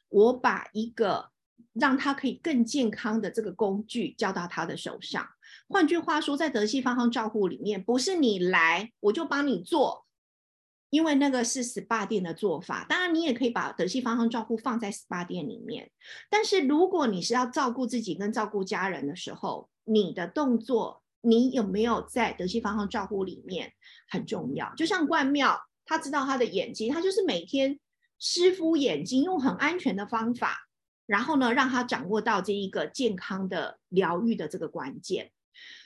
[0.08, 1.32] 我把一个。
[1.73, 5.25] 让他可以更健康的这个工具交到他的手上。
[5.72, 10.06] 换句话说，在德系方向照护里面，不是你来我就帮你做，
[10.90, 12.86] 因为那个是 SPA 店的做法。
[12.90, 15.90] 当然，你也可以把德系方向照护放在 SPA 店里面。
[16.30, 23.72] 但是，如果你是要照顾自己跟照顾家人的时候，你的动作，你有没有在德系方向照护里面
[24.10, 24.74] 很重要。
[24.76, 27.80] 就像冠庙，他知道他的眼睛，他就是每天
[28.20, 30.68] 湿敷眼睛，用很安全的方法。
[31.06, 35.32] 然后呢，让他掌握到这一个健康的疗愈的这个关键。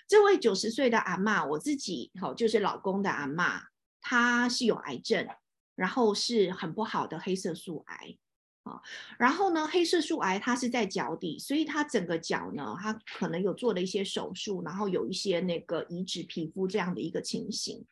[0.08, 3.62] 这位九十岁的阿妈，我自己哈就是老公的阿妈，
[4.02, 5.28] 她是有癌症，
[5.76, 8.18] 然后是很不好的黑色素癌
[8.64, 8.82] 啊。
[9.18, 17.86] 然后呢，黑色素癌它是在脚底，所以她整个脚呢，她可能有做了一些手术，然后有一些那个移植皮肤这样的一个情形。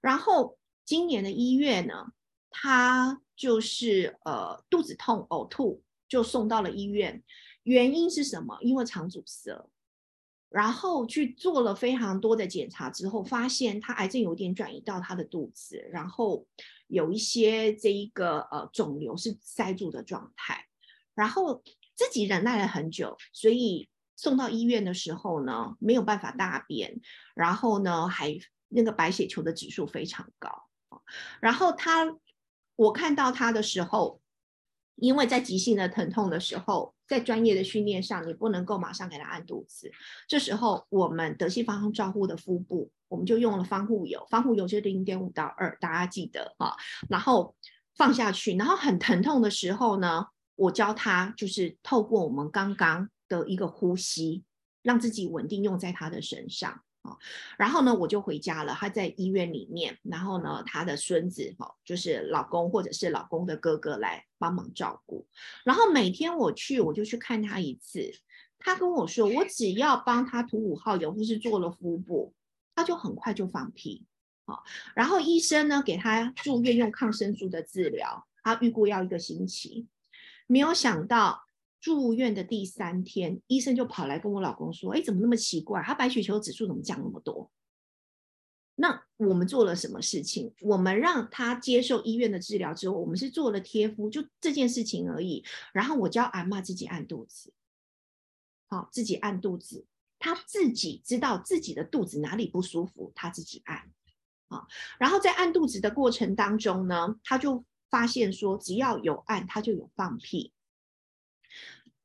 [0.00, 2.12] 然后今年的一月呢，
[2.50, 5.82] 她就是呃肚子痛、呕吐。
[6.08, 7.22] 就送到了医院，
[7.62, 8.58] 原因是什么？
[8.60, 9.50] 因为肠阻塞，
[10.52, 16.46] 然后去做了非常多的检查之后，发现他癌症有点转移到他的肚子，然后
[16.88, 20.66] 有一些这一个呃肿瘤是塞住的状态，
[21.14, 21.62] 然后
[21.94, 27.00] 自己忍耐了很久，所以送到医院的时候呢，没有办法大便，
[27.34, 28.38] 然后呢还
[28.68, 30.64] 那个白血球的指数非常高，
[31.40, 32.16] 然后他
[32.76, 34.21] 我看到他的时候。
[34.96, 39.90] 因为在急性的疼痛的时候，在专业的训练上，你不能够马上给他按肚子。
[40.28, 46.76] 这时候，我们德系方照护的腹部，我们就用了防护油，防护油是零点五到二，大家记得哈。
[47.08, 47.54] 然后
[47.96, 50.26] 放下去，然后很疼痛的时候呢，
[50.56, 54.44] 我教他就是透过我们刚刚的一个呼吸，
[54.82, 56.82] 让自己稳定用在他的身上。
[57.02, 57.16] 啊，
[57.58, 58.72] 然后呢，我就回家了。
[58.74, 65.26] 他在医院里面，然后呢，他的孙子哈，就是老公或者是老公的哥哥来帮忙照顾。
[65.64, 68.12] 然后每天我去，我就去看他一次。
[68.58, 72.32] 他跟我说，我只要帮他涂五号油或是做了腹部，
[72.76, 74.06] 他就很快就放屁。
[74.46, 74.62] 好，
[74.94, 79.88] 然后医生呢给他住院用抗生素的治疗，他预估要一个星期。
[80.46, 81.42] 没有想到。
[81.82, 85.82] 住院的第三天，医生就跑来跟我老公说：“哎，怎么那么奇怪？
[85.82, 87.50] 他白血球指数怎么降那么多？”
[88.76, 90.54] 那我们做了什么事情？
[90.60, 95.44] 我们让他接受医院的治疗之后，我们是做了贴敷，就这件事情而已。
[95.72, 97.52] 然后我教阿妈自己按肚子，
[98.68, 99.84] 好，自己按肚子，
[100.20, 103.90] 他自己知道自己的肚子哪里不舒服，他自己按。
[104.48, 104.66] 啊，
[104.98, 110.52] 然后在按肚子的过程当中呢，他就发现说，只要有按，他就有放屁。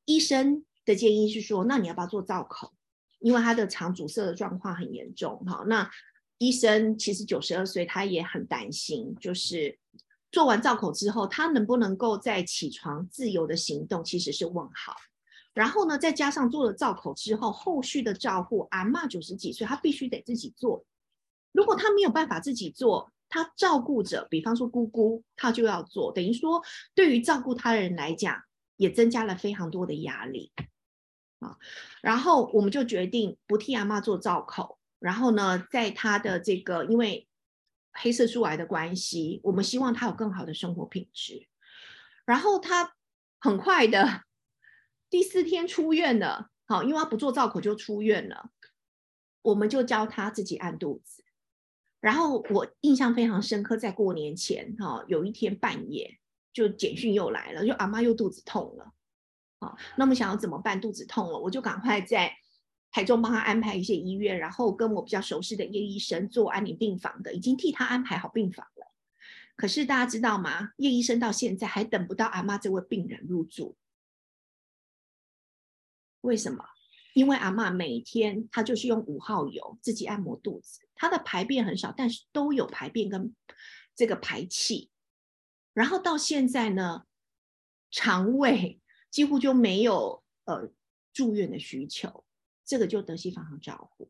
[0.07, 2.73] 医生的建议是说，那你要不要做造口？
[3.19, 5.37] 因为他的肠阻塞的状况很严重。
[5.45, 5.89] 哈，那
[6.37, 9.77] 医生其实九十二岁，他也很担心，就是
[10.31, 14.95] 做完造口之后，他能不能够再起床自由的行动，其实是问号。
[15.53, 20.85] 然后呢，再加上做了造口之后，后续的照护，阿妈九十几岁，他必须得自己做。
[21.51, 26.61] 如果他没有办法自己做，他照顾者，比方说姑姑，他就要做，等于说
[26.93, 28.39] 对于照顾他的人来讲，
[28.77, 30.53] 也增加了非常多的压力
[31.39, 31.57] 啊。
[32.01, 37.27] 然后我们就决定不替阿妈做造口，然后呢，在她的这个因为
[37.91, 41.47] 黑色素癌的关系，我们希望她有更好的生活品质。
[42.25, 42.93] 然后他
[43.39, 44.23] 很快的
[45.09, 48.51] 第四天出院了，好，因为他不做造口就出院了，
[49.41, 51.23] 我们就教他自己按肚子。
[52.01, 56.19] 然后我印象非常深刻，在过年前哈，有一天半夜
[56.57, 58.91] 就简讯又来了，就阿妈又肚子痛了，
[59.59, 60.81] 啊，那么想要怎么办？
[60.81, 62.35] 肚子痛了，我就赶快在
[62.89, 68.91] 台中帮他安排一些医院，然后跟我比较熟悉的叶医生做安宁病房的，已经替他安排好病房了。
[69.55, 70.71] 可是大家知道吗？
[70.77, 73.75] 叶医生到现在还等不到阿妈这位病人入住，
[76.21, 76.65] 为什么？
[77.13, 83.35] 因为阿妈每天她就是用五号油自己按摩肚子，她的排便很少，但是都有排便跟
[83.95, 84.89] 这个排气。
[85.77, 87.03] 然后到现在呢，
[87.91, 90.71] 肠胃几乎就没有呃
[91.13, 92.25] 住院的需求，
[92.65, 94.09] 这个就德西方向照顾。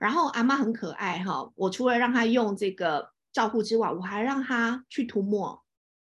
[0.00, 5.64] 然后阿妈很可爱哈，我除了让她用这个照顾之外，我还让她去涂抹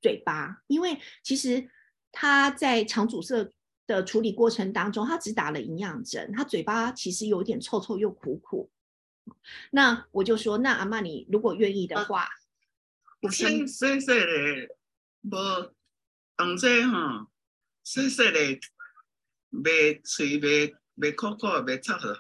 [0.01, 1.69] 嘴巴，因为其实
[2.11, 3.53] 她在肠阻塞。
[3.89, 8.71] 的处理过程当中，她只打了营养针，她嘴巴其实有点臭臭又苦苦。
[9.71, 12.29] 那我就说，那阿妈你如果愿意的话，
[13.31, 14.78] 细细细的，
[15.23, 15.31] 无
[16.37, 17.29] 动作哈，
[17.83, 18.61] 细细的，
[19.51, 22.15] 袂嘴袂袂苦苦，袂臭好。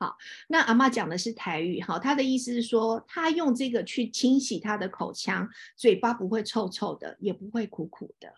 [0.00, 0.16] 好，
[0.48, 8.32] 那阿妈讲的是台语，哈，他的意思是说，他用这个去清洗他的口腔，嘴巴不会臭臭的，也不会苦苦的。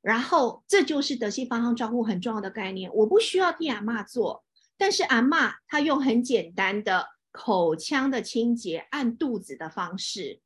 [0.00, 2.90] 然后，这就是德西方向照顾很重要的概念。
[2.94, 4.44] 我不需要替阿妈做，
[4.78, 10.40] 但是阿妈她用很简单的口腔的清洁、按肚子的方式，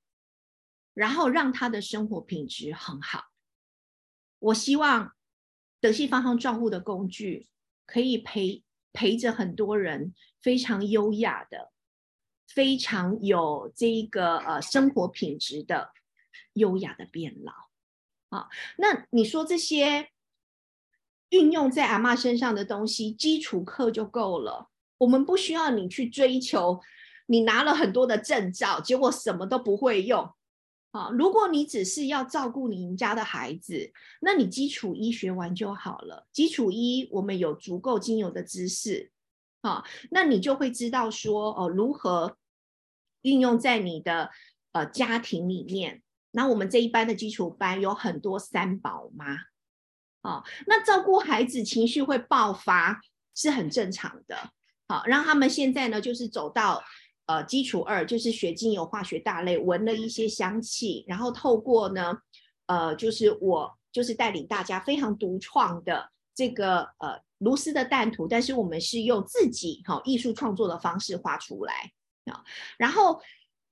[0.99, 3.27] 然后让他的生活品质很好。
[4.41, 5.13] 我希望
[5.81, 7.47] 德系方向照顾的工具
[7.87, 11.71] 可以陪陪着很多人，非常优雅的、
[12.49, 15.93] 非常有这个呃生活品质的
[16.55, 17.53] 优雅的变老。
[18.29, 20.09] 好，那你说这些
[21.29, 24.69] 运用在阿妈身上的东西，基础课就够了。
[24.99, 26.81] 我们不需要你去追求，
[27.27, 30.29] 你拿了很多的证照，结果什么都不会用。
[30.99, 36.27] 啊，如果你只是要照顾你家的孩子，那你基础一学完就好了。
[36.33, 39.13] 基础一我们有足够精油的知识，
[39.61, 42.37] 啊，那你就会知道说哦，如何
[43.23, 44.31] 运用在你的
[44.73, 46.03] 呃家庭里面。
[46.33, 49.37] 那我们这一班的基础班有很多三宝妈，
[50.23, 53.01] 啊，那照顾孩子情绪会爆发
[53.37, 54.51] 是很正常的，
[54.89, 56.83] 好，让他们现在呢就是走到
[57.29, 62.19] 呃基础二，就是学精油化学大类，闻了一些香气，然后透过呢
[62.67, 71.93] 呃就是我就是带领大家非常独创的这个呃卢斯的蛋图，但是我们是用自己哈艺术创作的方式画出来
[72.25, 72.43] 啊，
[72.77, 73.21] 然后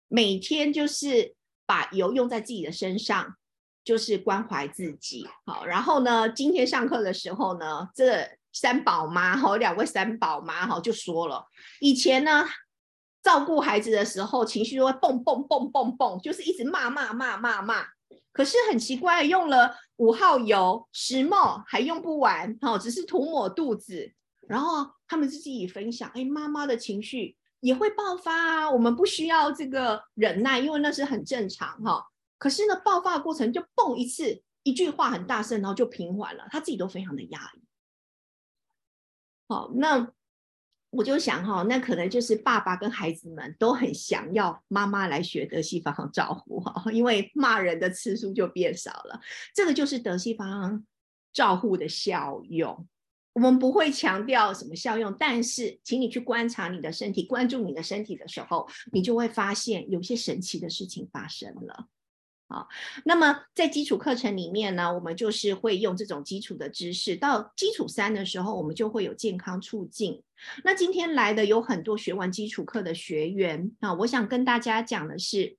[0.07, 1.35] 每天就是。
[1.69, 3.35] 把油用在自己的身上，
[3.83, 5.27] 就是关怀自己。
[5.45, 11.45] 好，然后呢，今天上课的时候呢，这三宝妈哈，两位三宝妈哈就说了，
[11.81, 12.47] 以前呢
[13.27, 17.85] 照顾孩子的时候，情绪会蹦蹦蹦蹦蹦，就是一直骂骂骂骂骂。
[18.31, 24.13] 可是很奇怪，用了五号油、石墨还用不完，哈，只是涂抹肚子。
[24.47, 27.37] 然后他们自己也分享，哎，妈妈的情绪。
[27.61, 32.07] 也会爆发啊，我们不需要这个忍耐，因为那是很正常哈。
[32.39, 37.65] 可是呢，爆发的过程就蹦一次，一句话很大声，然后就平缓了，他自己都非常的压抑。
[39.49, 40.13] 好，那
[40.97, 49.21] 我就想哈，那可能就是爸爸跟孩子们都很想要妈妈来学德西方照顾哈，因为骂人的次数就变少了。
[49.55, 50.85] 这个就是德西方
[51.33, 52.87] 照顾的效用。
[53.35, 61.89] 我们不会强调什么效用，但是请你去观察你的身体，关注你的身体的时候，你就会发现有些神奇的事情发生了。
[62.49, 62.67] 好，
[63.05, 67.15] 那么在基础课程里面呢，我们就是会用这种基础的知识。
[67.15, 70.23] 到基础三的时候，我们就会有健康促进。
[70.65, 75.57] 那今天来的有很多学完基础课的学员啊，我想跟大家讲的是，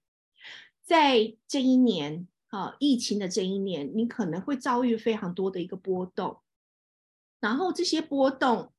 [0.84, 6.41] 在这一年啊，疫情的这一年，你可能会遭遇非常多的一个波动。
[7.39, 8.73] 然后这些波动，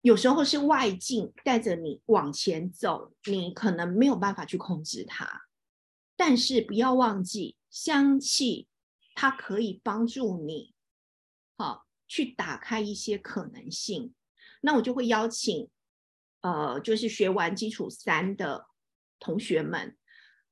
[0.00, 5.42] 有时候是外境带着你往前走，你可能没有办法去控制它。
[6.16, 8.68] 但是不要忘记，香气
[9.14, 10.74] 它可以帮助你，
[11.56, 14.14] 好去打开一些可能性。
[14.62, 15.68] 那我就会邀请，
[16.40, 18.66] 呃，就是学完基础三的
[19.20, 19.94] 同学们，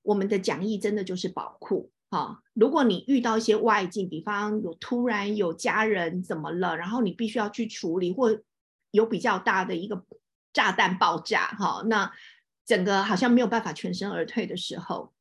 [0.03, 2.43] 我们的讲义真的就是宝库哈。
[2.53, 8.39] 如果你遇到一些外境，比方有突然有家人怎么了，然后你必须要去处理，或
[8.91, 10.05] 有比较大的一个
[10.53, 12.13] 炸弹爆炸哈，那
[12.67, 15.13] 整个好像没有办法全身而退的时候，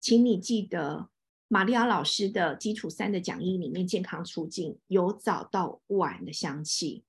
[0.00, 1.08] 请你记得
[1.48, 7.04] 玛利亚老师的基础三的讲义里面，健康出境有早到晚的香气，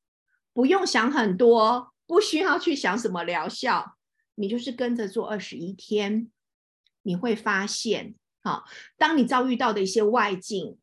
[0.53, 3.97] 不用想很多，不需要去想什么疗效。
[4.35, 6.31] 你就是跟着做二十一天，
[7.03, 8.65] 你会发现，好，
[8.97, 10.77] 当你遭遇到的一些外境，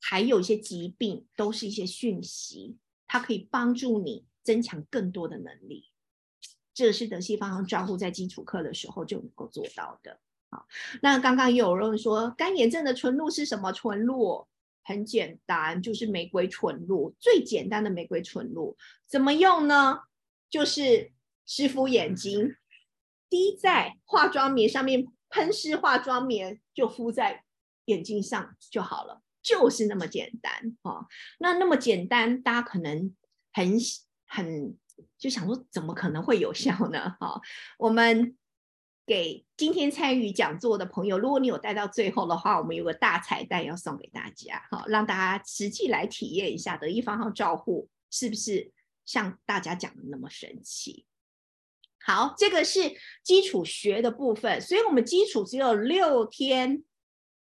[0.00, 5.90] 还有一些疾病，都是一些讯息，它可以帮助你增强更多的能力。
[6.72, 10.18] 这是德西方向照护在基础课的时候就能够做到的。
[10.50, 10.66] 好，
[11.02, 14.46] 那刚刚也有人说，干眼症的纯露是什么纯露？
[14.88, 18.74] 很简单，就是玫瑰纯露，最简单的玫瑰纯露，
[19.06, 20.00] 怎么用呢？
[20.48, 21.12] 就是
[21.44, 22.56] 湿敷眼睛。
[23.28, 27.44] 滴在化妆棉上面，喷湿化妆棉就敷在
[27.84, 31.06] 眼睛上就好了，就是那么简单哦。
[31.38, 33.14] 那那么简单，大家可能
[33.52, 33.76] 很
[34.26, 34.74] 很
[35.18, 37.14] 就想说，怎么可能会有效呢？
[37.20, 37.38] 哈，
[37.78, 38.34] 我们
[39.08, 48.70] 给今天参与讲座的朋友，如果你有带到最后的话，我们有个大彩蛋要送给大家，好，让大家实际来体验一下德意方号照护是不是
[49.06, 51.06] 像大家讲的那么神奇。
[51.98, 52.92] 好，这个是
[53.22, 56.84] 基础学的部分，所以我们基础只有六天，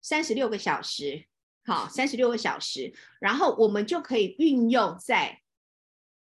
[0.00, 1.26] 三十六个小时，
[1.64, 5.40] 好，三十六个小时，然后我们就可以运用在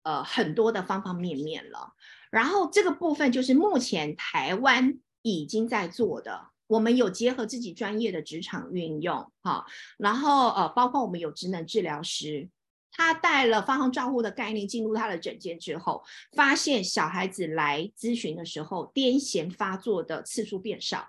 [0.03, 1.93] 呃很多的方方面面了。
[2.31, 9.65] 然后这个部分就是目前台湾已经在做的，我们有结合自己专业的职场运用，哈，
[9.97, 12.49] 然后呃包括我们有职能治疗师。
[12.95, 16.03] 他带了发放照护的概念进入他的诊间之后，
[16.35, 21.07] 发现小孩子来咨询的时候，癫痫发作的次数变少。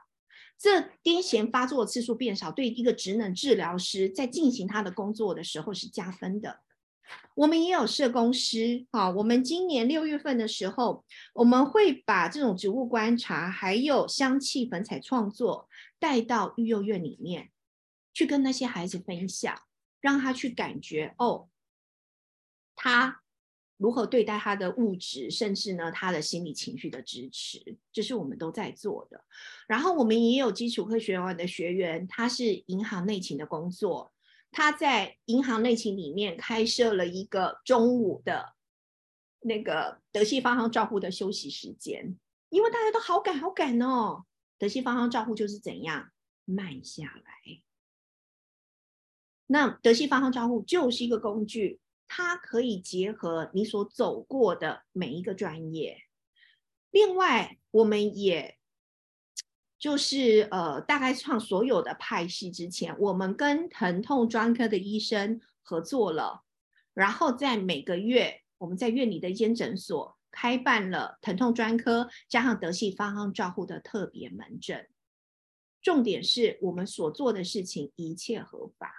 [0.58, 6.60] 这癫痫发作的次数变少，对一个职能治疗师在进行他的工作的时候是加分的。
[7.34, 17.50] 我们也有社工师，啊，我们今年六月份的时候，我们会把这种植物观察还有香气粉彩创作带到育幼院里面，
[18.12, 19.54] 去跟那些孩子分享，
[20.00, 21.48] 让他去感觉哦。
[22.76, 23.22] 他
[23.76, 29.24] 如何对待他的物质，甚至呢，他的心理情绪的支持，这是我们都在做的。
[29.66, 34.12] 然后我们也有基础科学院的学员，他是银行内勤的工作，
[34.54, 38.54] 他在银行内勤里面开设了一个中午的
[39.40, 42.16] 那个德系方向照护的休息时间，
[42.48, 44.24] 因为大家都好赶好赶哦。
[44.56, 46.12] 德系方向照护就是怎样
[46.44, 47.62] 慢下来，
[49.46, 51.80] 那德系方向照护就是一个工具。
[52.06, 55.98] 它可以结合你所走过的每一个专业。
[56.90, 58.56] 另外，我们也
[59.84, 66.42] 就是呃，大概创所有的派系之前，我们跟疼痛专科的医生合作了，
[66.94, 74.88] 然后在每个月，我们在院里的一间诊所开办了疼痛专科加上德系方向照护的特别门诊。
[75.82, 78.90] 重点是我们所做的事情一切合法。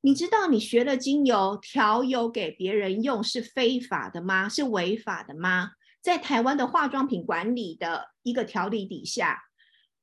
[0.00, 4.48] 你知道你学了精油调油给别人用是非法的吗？
[4.48, 5.70] 是违法的吗？
[6.00, 9.40] 在台湾的化妆品管理的一个条例底下，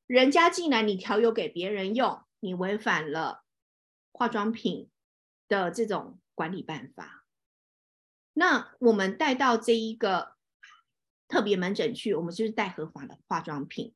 [0.09, 3.43] 人家进来你调油给别人用，你违反了
[4.11, 4.89] 化妆品
[5.47, 7.25] 的这种管理办法。
[8.33, 10.33] 那我们带到这一个
[11.27, 13.93] 特别门诊去，我们就是带合法的化妆品。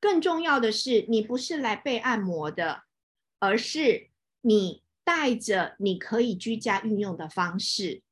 [0.00, 2.84] 更重要的是，你不是来被按摩的，
[3.38, 4.08] 而是
[4.40, 4.82] 你。
[5.02, 8.02] 带着你可以居家运用的方式，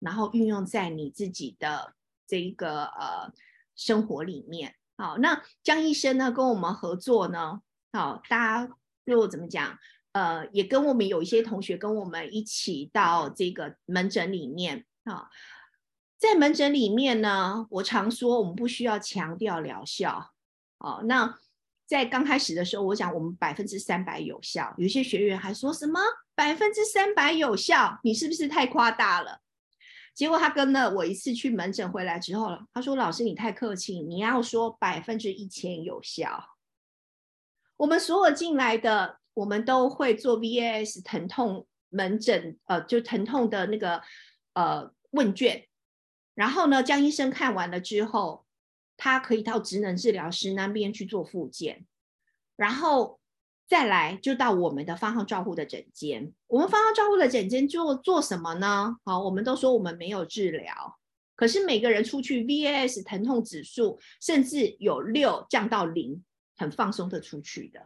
[0.00, 1.94] 然后运用在你自己的
[2.26, 3.32] 这一个呃
[3.74, 4.76] 生活里面。
[4.96, 7.60] 好，那江医生呢跟我们合作呢，
[7.92, 8.74] 好，大家
[9.04, 9.78] 又怎么讲？
[10.12, 15.28] 呃，也跟我们有一些同学跟我们一起到这个门诊里面啊，
[16.18, 20.32] 在门诊里面呢，我常说我们不需要强调疗效，
[20.78, 21.38] 哦，那。
[21.88, 26.00] 在刚开始的时候，我讲我们百分之三百有效，有些学员还说什么
[26.34, 29.38] 百分之三百有效，你是不是太夸大了？
[30.16, 36.56] 结果他跟了我一次去门诊回来之后了，他说：“老师你太客气，你要说百分之一千有效。”
[37.76, 44.02] 我们所有进来的，我们都会做 VAS 疼痛门诊，呃，就疼痛的那个
[44.54, 45.68] 呃问卷，
[46.34, 48.44] 然后呢，江医生看完了之后。
[48.98, 51.84] 他可以到职能治疗师那边去做复健，
[52.56, 53.20] 然后
[53.68, 56.32] 再来就到我们的方号照护的诊间。
[56.46, 58.96] 我们方号照护的诊间做做什么呢？
[59.04, 60.98] 好，我们都说我们没有治疗，
[61.34, 66.22] 可是每个人出去 VAS 疼痛指数甚至有六降到零，
[66.56, 67.80] 很放松的出去的。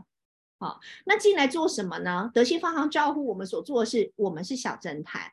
[0.59, 2.31] 好，那进来做什么呢？
[2.35, 5.33] 德信方行照护，我们所做的是，我们是小侦探，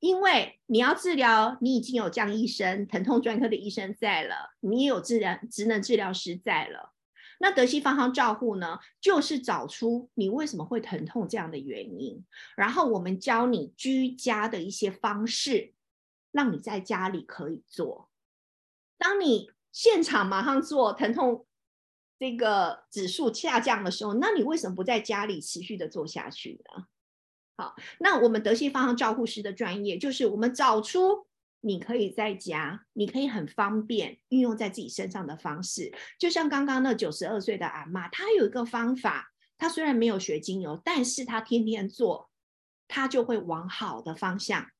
[0.00, 6.94] 因为你要治疗，你已经有江医生、疼痛专科的医生在了，你也有治疗职能治疗师在了。
[7.38, 12.24] 那德西方行照护呢，就是找出你为什么会疼痛这样的原因，
[12.56, 15.74] 然后我们教你居家的一些方式，
[16.32, 18.08] 让你在家里可以做。
[18.98, 21.46] 当你现场马上做疼痛
[22.18, 26.86] 这个指数下降的时候，那你为什么不在家里持续的做下去呢？
[27.58, 31.26] 好，那我们德西方行照护师的专业就是我们找出。
[31.60, 42.30] 你可以在家，你可以很方便运用在自己身上的方式，就像刚刚那九十二岁的阿妈，她有一个方法，她虽然没有学精油，但是她天天做，
[42.86, 44.70] 她就会往好的方向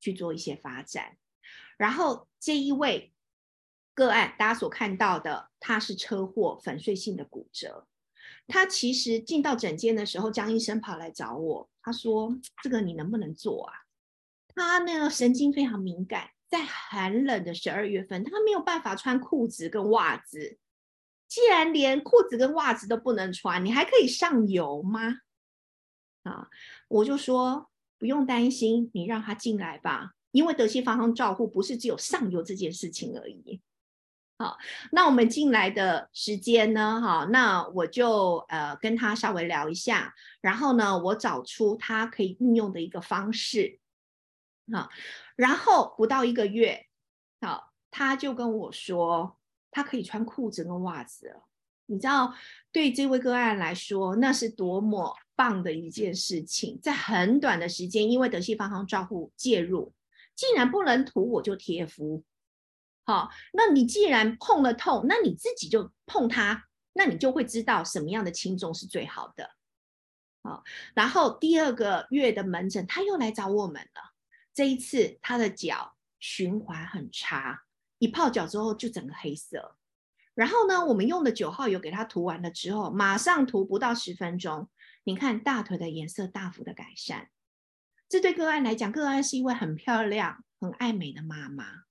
[0.00, 1.16] 去做一些发展。
[1.76, 3.12] 然后这一位
[3.94, 7.86] 个案，大家所看到的，他是车祸粉碎性的骨折，
[8.46, 13.74] 他其实进到诊间的时候，江医生跑来找我，他说：“这个你能不能做啊？”
[14.54, 20.58] 他呢神经非常敏感，在寒冷的十二月份，他没有办法穿裤子跟袜子。
[21.28, 25.20] 既然连裤子跟袜子都不能穿，你还可以上油吗？
[26.24, 26.48] 啊，
[26.88, 33.62] 我就说不用担心，你让他进来吧，因为德西方向照护不是只有上游这件事情而已。
[34.38, 34.58] 好，
[34.90, 37.00] 那我们进来的时间呢？
[37.00, 43.78] 哈，那我就呃跟他稍微聊一下，然后呢，我找出他可以运用的一个方式。
[44.72, 44.88] 好，
[45.36, 46.86] 然后不到一个月，
[47.40, 49.36] 好，他就跟我说，
[49.70, 51.44] 他可以穿裤子跟袜子了。
[51.86, 52.34] 你知道，
[52.72, 56.80] 对这位个案来说，那是多么棒的一件事情。
[56.80, 59.92] 在很短的时间，因为德系方行照护介入，
[60.34, 62.24] 既然不能涂，我就贴敷。
[63.04, 69.50] 好，那你既然碰了痛，那你自己就碰它，那你就会知道什么样的轻重是最好的。
[70.44, 70.62] 好，
[70.94, 74.11] 然后第二个月的门诊，他又来找我们了。
[74.54, 77.62] 这一次他的脚循环很差，
[77.98, 79.76] 一泡脚之后就整个黑色。
[80.34, 84.68] 然后呢，我们用的九号油给他涂完了之后，马上涂不到十分钟，
[85.04, 87.28] 你看大腿的颜色大幅的改善。
[88.08, 91.84] 这对个案来讲，个案是一位很漂亮、很爱美的妈妈。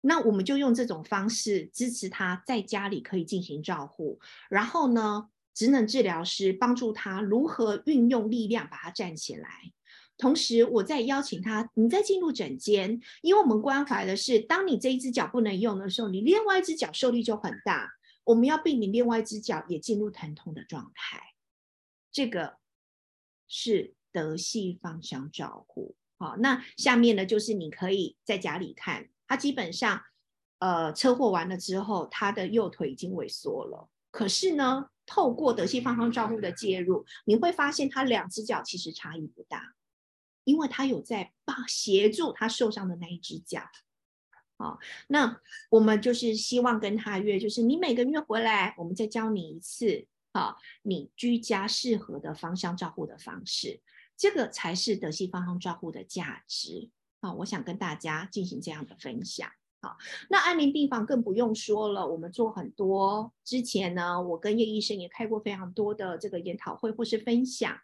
[0.00, 4.20] 那我们就用这种方式支持他在家里可以进行照护，
[4.50, 9.72] 然后呢，职能治疗师帮助他如何运用力量把他站起来。
[10.16, 17.90] 同时，我在邀请他，你再进入诊间，因为我们关怀的是，当你这一只脚不能用的时候，你另外一只脚受力就很大。
[18.24, 21.20] 我们要避免另外一只脚也进入疼痛的状态。
[22.10, 22.58] 这个
[23.48, 25.96] 是德系方向照顾。
[26.16, 30.00] 好，那下面呢，就是你可以在家里看，他基本上，
[30.60, 33.90] 呃，车祸完了之后，他的右腿已经萎缩了。
[34.10, 39.74] 可是呢，透过德系方向照顾的介入，你会发现他两只脚其实差异不大。
[40.44, 43.62] 因为他有在帮协助他受伤的那一只脚，
[44.56, 44.78] 好，
[45.08, 45.40] 那
[45.70, 53.80] 我们就是希望跟他约，就是你每个月回来，我们再教你一次，好，你居家适合的芳香照护的方式，
[54.16, 56.90] 这个才是德系芳香照护的价值
[57.20, 57.32] 啊！
[57.32, 59.50] 我想跟大家进行这样的分享。
[59.82, 59.98] 好，
[60.30, 67.80] 那安宁病房更不用说了，我们做很多，之前呢，我跟叶医生也开过非常多的这个研讨会或是分享，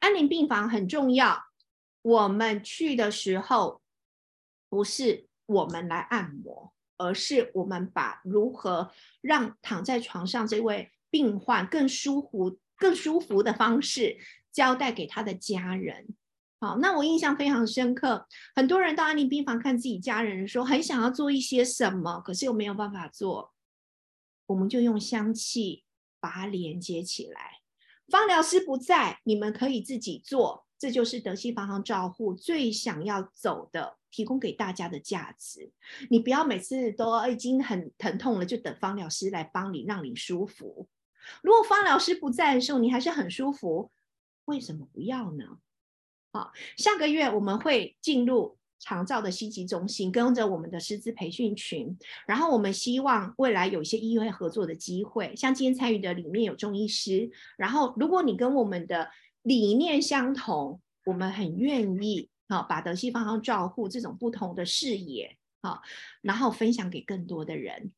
[0.00, 1.49] 安宁病房很重要。
[2.02, 3.82] 我们去的时候，
[4.68, 8.90] 不是我们来按摩，而是我们把如何
[9.20, 14.18] 让躺在床上这位病患更舒服、更舒服的方式
[14.52, 16.14] 交代给他的家人。
[16.60, 18.26] 好，那我印象非常深刻。
[18.54, 23.52] 很多人到安宁病房看自己家人，说很想要做一些什么，可是又没有办法做，
[24.46, 25.84] 我们就用香气
[26.20, 27.60] 把它连接起来。
[28.08, 30.66] 芳疗师不在，你们可以自己做。
[30.80, 35.70] 这就是德西房行照护最想要走的，提供给大家的价值。
[36.08, 40.88] 你不要每次都已经很疼痛了，就等方疗师来帮你，让你舒服。
[41.42, 43.90] 如果方疗师不在的时候，你还是很舒服，
[44.46, 45.58] 为什么不要呢？
[46.32, 51.94] 好，下个月我们会进入长照的西级中心，跟着我们的师资培训群，
[52.26, 59.10] 然后我们希望未来有一些医院合作的机会，像今天参与的里面有中医师，然后如果你跟我们的。
[59.42, 65.80] 理念相同，我们很愿意啊，把德西方向照护这种不同的视野啊，
[66.22, 67.92] 然后分享给更多的人。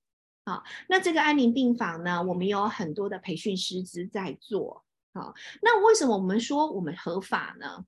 [0.44, 4.84] 好，那这个安宁病房呢，我们有很多的培训师资在做。
[5.14, 7.84] 好，那为什么我们说我们合法呢？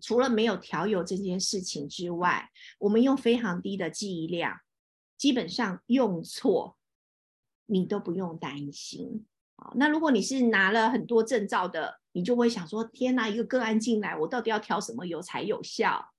[0.00, 4.60] 除了没有调油这件事情之外，我们用非常低的记忆量，
[5.16, 6.76] 基本上用错
[7.66, 9.26] 你都不用担心。
[9.56, 16.12] 好，那如果你是拿了很多证照的，你就会想说：天哪，一个个案进来，我到底要调什么油才有效？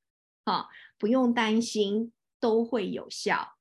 [0.45, 0.67] 啊，
[0.97, 3.55] 不用担心，都会有效。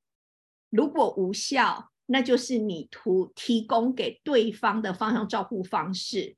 [0.70, 6.36] 如果无效，那就是你图提供给对方的方向照护方式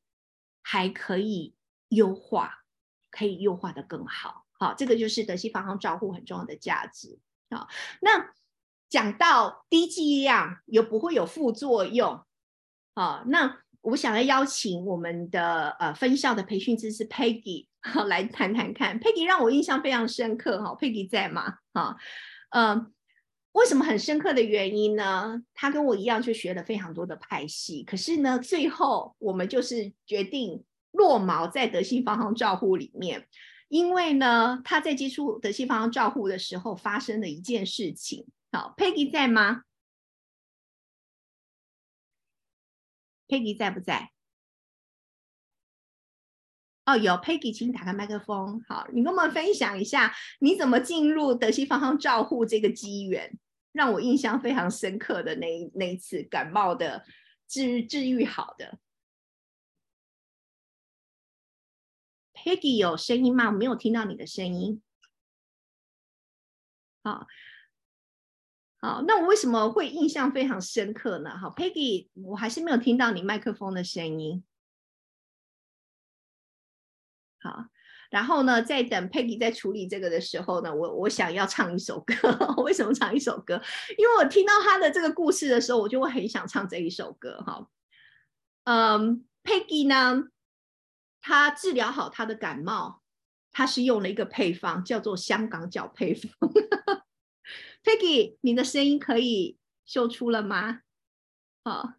[0.62, 1.54] 还可以
[1.88, 2.64] 优化，
[3.10, 4.46] 可以优化的更好。
[4.52, 7.18] 好，这个就是德系方向照护很重要的价值。
[7.50, 7.68] 好，
[8.00, 8.32] 那
[8.88, 12.25] 讲到低剂量又不会有副作用。
[12.96, 17.66] 好，那我想要邀请我们的呃分校的培训师 Peggy
[18.06, 18.98] 来谈谈看。
[18.98, 21.58] Peggy 让我印象非常深刻，哈，Peggy 在吗？
[21.74, 21.94] 哈，
[22.52, 22.90] 嗯，
[23.52, 25.42] 为什么很深刻的原因呢？
[25.52, 33.28] 他跟我一样，就学了非常多的派系，可是呢，最后我们就是决定落毛在德系方向照护里面，
[33.68, 38.26] 因为呢，他在接触德系方向照护的时候发生了一件事情。
[38.50, 39.64] 好，Peggy 在吗
[43.28, 44.12] ？Peggy 在不在？
[46.84, 48.62] 哦，有 Peggy，请打开麦克风。
[48.68, 53.36] 好，你跟我们分享一下你怎么进入德西方向照护这个机缘，
[53.72, 57.04] 让我印象非常深刻的那那一次感冒的
[57.48, 58.78] 治治愈好的。
[62.34, 63.46] Peggy 有声音吗？
[63.46, 64.80] 我没有听到你的声音。
[67.02, 67.26] 好。
[68.86, 71.36] 好，那我为什么会印象非常深刻呢？
[71.36, 74.44] 好，Peggy，我还是没有听到你麦克风的声音。
[77.42, 77.64] 好，
[78.10, 82.14] 然后呢，在等 Peggy 在处理这个的时候呢，我我想要唱一首歌。
[82.62, 83.60] 为什么唱一首歌？
[83.98, 87.42] 因为我听到他的这个故事的时候，我就会很想唱这一首歌。
[87.44, 87.68] 哈，
[88.66, 90.28] 嗯，Peggy 呢，
[91.20, 93.02] 他治疗好他的感冒，
[93.50, 96.30] 他是用了一个配方，叫做香港脚配方。
[97.86, 100.80] Peggy，你的声音可以秀出了吗？
[101.62, 101.92] 好，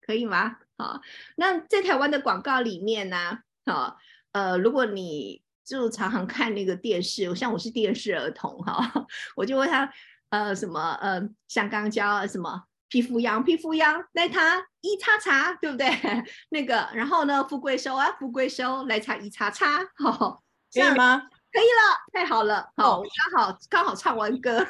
[0.00, 0.56] 可以吗？
[0.78, 1.02] 好，
[1.36, 3.40] 那在台湾的广告里面呢？
[3.66, 3.98] 好，
[4.32, 9.06] 呃，如果你就常常看那个电视，像我是电视儿童哈，
[9.36, 9.92] 我就问他，
[10.30, 15.86] 呃，什么，呃，像刚刚教什么皮肤痒，皮肤痒，来擦一擦擦，对不对？
[16.48, 20.42] 那个，然后呢，富贵收啊，富贵收，来擦一擦擦，好，
[20.72, 21.28] 可以吗？
[21.52, 24.64] 可以了，太好了，好，刚好刚好唱完歌。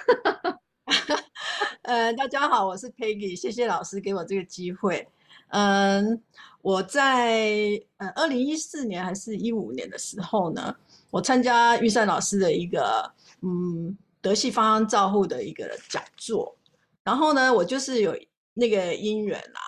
[1.83, 5.07] 呃，大家好，我是 Peggy，谢谢老师给我这个机会。
[5.49, 6.23] 嗯，
[6.63, 10.75] 我在呃二零一四年还是一五年的时候呢，
[11.11, 13.13] 我参加玉善老师的一个
[13.43, 16.57] 嗯德系方向照护的一个讲座，
[17.05, 18.17] 然后呢，我就是有
[18.55, 19.61] 那个因缘啊，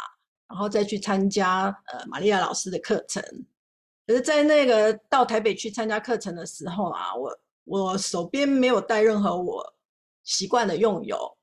[0.48, 3.22] 然后再去参加呃玛利亚老师的课程。
[4.12, 9.74] 可是，在那个到台北去参加课程的时候啊，我我手边没有带任何我
[10.22, 11.38] 习惯的用油。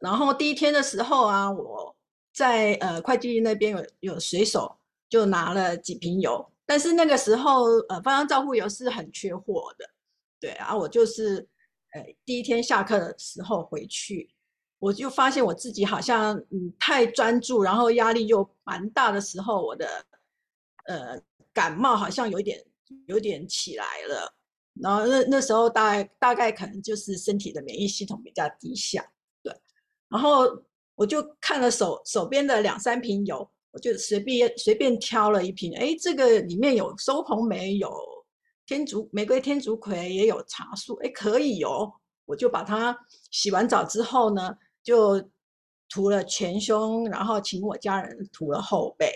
[0.00, 1.94] 然后第一天的时候啊，我
[2.32, 4.74] 在呃会计那边有有随手
[5.10, 9.86] 就拿了几瓶油，但是那个时候呃芳香照护油是很缺货的，
[10.40, 11.46] 对啊，我就是
[11.92, 14.30] 呃第一天下课的时候回去，
[14.78, 20.06] 我就发现我自己好像嗯太专注，然后压力又蛮大的时候，我的
[20.86, 21.20] 呃。
[21.56, 22.62] 感冒好像有点
[23.06, 24.30] 有点起来了，
[24.74, 29.02] 然后那那时候大概大概可能就是身体的免疫系统比较低下，
[29.42, 29.50] 对。
[30.10, 30.42] 然后
[30.96, 37.90] 我就看了手手边的两三瓶油，我就随便随便挑了一瓶，哎，这个里面有收红梅，有
[38.66, 41.90] 天竺玫瑰天竺葵，也有茶树，哎，可以哦。
[42.26, 42.94] 我就把它
[43.30, 45.30] 洗完澡之后呢，就
[45.88, 49.10] 涂了前胸，然后请我家人涂了后背。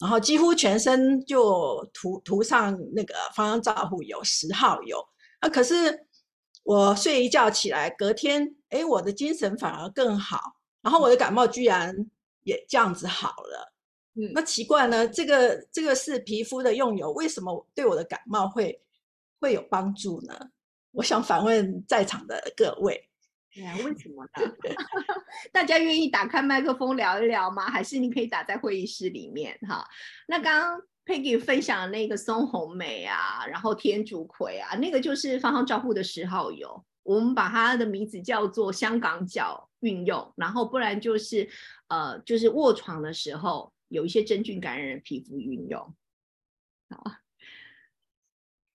[0.00, 4.98] 然后几乎全身就涂涂上那个芳香皂护油十号油，
[5.40, 6.06] 啊，可是
[6.62, 10.40] 我睡一觉起来，隔天，哎，我的精神反而更好，
[10.80, 11.94] 然后我的感冒居然
[12.44, 13.74] 也这样子好了，
[14.14, 15.06] 嗯，那奇怪呢？
[15.06, 18.82] 这个这个是皮肤的用油，为什么对我的感冒会
[19.38, 20.34] 会有帮助呢？
[20.92, 23.09] 我想反问在场的各位。
[23.52, 24.54] 对啊，为什么呢？
[25.52, 27.68] 大家愿意打开麦克风聊一聊吗？
[27.68, 29.84] 还是你可以打在会议室里面哈？
[30.28, 41.48] 那刚刚 Peggy 分享的那个松红梅啊，然后天竺葵啊，那个就是芳芳照护的十号油，我们把它的名字叫做香港脚运用，然后不然就是
[41.88, 45.80] 呃，就是卧床的时候有一些真菌感染的皮肤运用，
[46.88, 47.02] 好，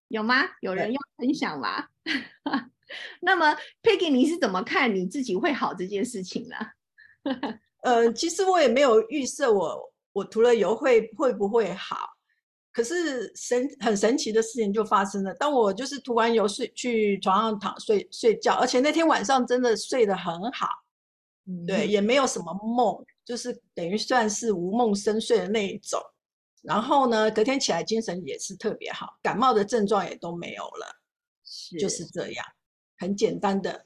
[0.10, 0.36] 有吗？
[0.60, 1.88] 有人要分享吗？
[3.22, 6.56] 那么，Peggy，你是怎么看你自己会好这件事情呢？
[7.84, 11.98] 呃，其实我也没有预设我我涂了油会会不会好，
[12.72, 15.34] 可是神很神奇的事情就发生了。
[15.36, 20.68] 当我就是涂完油睡去床上躺睡睡觉，而且那天晚上真的睡得很好，
[21.68, 26.02] 对，也没有什么梦，就是等于算是无梦深睡的那一种。
[26.64, 30.88] 然后呢，隔天起来精神也是特别好，感冒的症状也都没有了，
[31.46, 32.46] 是就是这样，
[32.98, 33.86] 很简单的，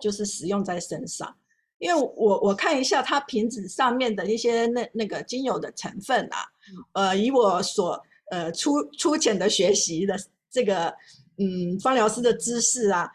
[0.00, 1.36] 就是使用在身上。
[1.78, 6.44] 因为我我看一下它瓶子上面的一些那那个精油的成分啊，
[6.92, 7.98] 呃，以我所
[8.30, 10.14] 呃粗粗浅的学习的
[10.50, 10.94] 这个
[11.38, 13.10] 嗯芳疗师的知识啊，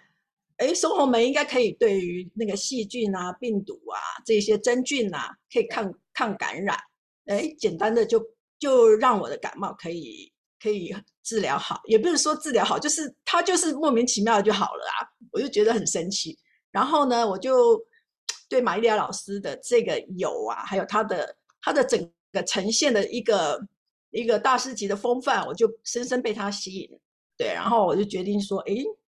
[0.57, 6.75] 哎，松红梅应该可以对于那个细菌啊、病毒啊这些真菌啊，可以抗抗感染，
[7.27, 8.19] 哎，简单的就
[8.57, 10.91] 就让我的感冒可以可以
[11.21, 15.05] 治疗好，也不是说治疗好，就是它就是莫名其妙就好了啊，
[15.35, 16.35] 我就觉得很神奇。
[16.71, 17.79] 然后呢，我就。
[18.47, 21.99] 对玛利亚老师的这个有啊，还有他的他的整
[22.31, 23.59] 个呈现的一个
[24.11, 26.87] 一个大师级的风范，我就深深被他吸引。
[27.35, 28.75] 对，然后我就决定说，哎，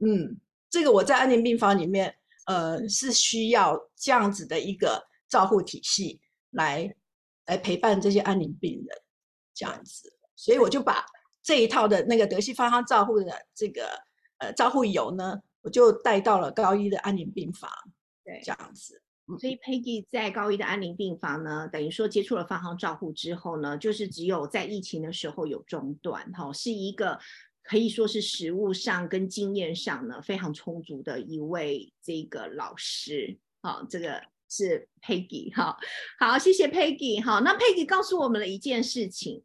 [0.06, 0.40] 嗯，
[0.70, 6.96] 这个我在安宁病房里面，呃，是需要这样子的一个照护体系来
[7.48, 8.98] 来陪伴这些安宁病人，
[9.56, 10.14] 这样子。
[10.36, 11.04] 所以我就把
[11.42, 13.90] 这一套的那个德西芳康照护的这个
[14.38, 17.70] 呃照护油呢，我就带到了高一的安宁病房，
[18.24, 19.02] 对，这样子。
[19.40, 27.20] 所以 Peggy 在高一的安宁病房呢，等于说接触了方航照护之后呢，就是只有在疫情的时候有中断，哈，是一个
[27.64, 35.76] 可以说是实物上跟经验上呢非常充足的一位这个老师，好，这个是 Peggy，哈，
[36.20, 39.42] 好，谢谢 Peggy，哈，那 Peggy 告诉我们了一件事情，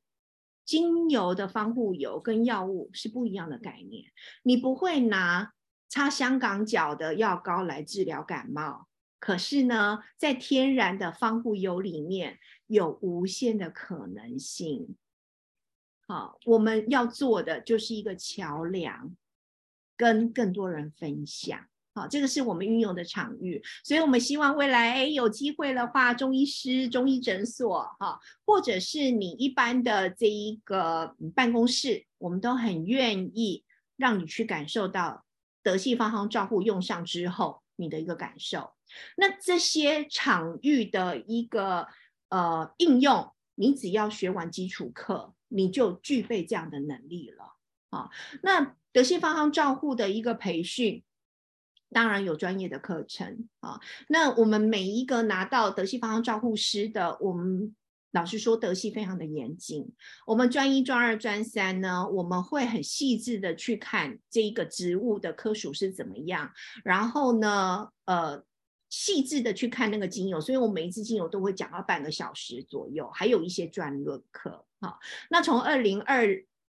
[0.66, 4.04] 精油的防护油跟药物是不一样的概念，
[4.42, 5.54] 你不会拿
[5.90, 8.86] 擦香港脚的药膏来治疗感冒。
[9.18, 14.96] 可是呢，在天然的防护油里面有无限的可能性。
[16.08, 19.14] 好，我们要做的就是一个桥梁，
[19.94, 21.66] 跟更多人分享。
[21.92, 33.64] 好，这个是我们运用的场域，所以我们希望未来有机会的话，中医师、中医诊所，哈，或者是你一般的这一个办公室，我们都很愿意
[33.96, 35.24] 让你去感受到
[35.62, 38.72] 德系方行照护用上之后你的一个感受。
[39.16, 41.86] 那这些场域的一个
[42.28, 47.54] 呃应用，你只要学完基础课，你就具备这样的能力了
[47.90, 48.10] 啊。
[48.42, 51.02] 那德信方行照护的一个培训，
[51.90, 53.80] 当然有专业的课程啊。
[54.08, 57.74] 那我们每一个拿到德信方行照护师的，我们。
[58.12, 59.88] 老实说，德系非常的严谨。
[60.26, 66.50] 我们专一、专二、专三呢，我们会很细致的去看这一个植物的科属是怎么样，
[66.82, 68.42] 然后呢，呃，
[68.88, 70.40] 细致的去看那个精油。
[70.40, 74.66] 所以我每一次精油都会讲到半个小时左右，还有一些专论课。
[74.80, 74.98] 好，
[75.30, 76.26] 那从二零二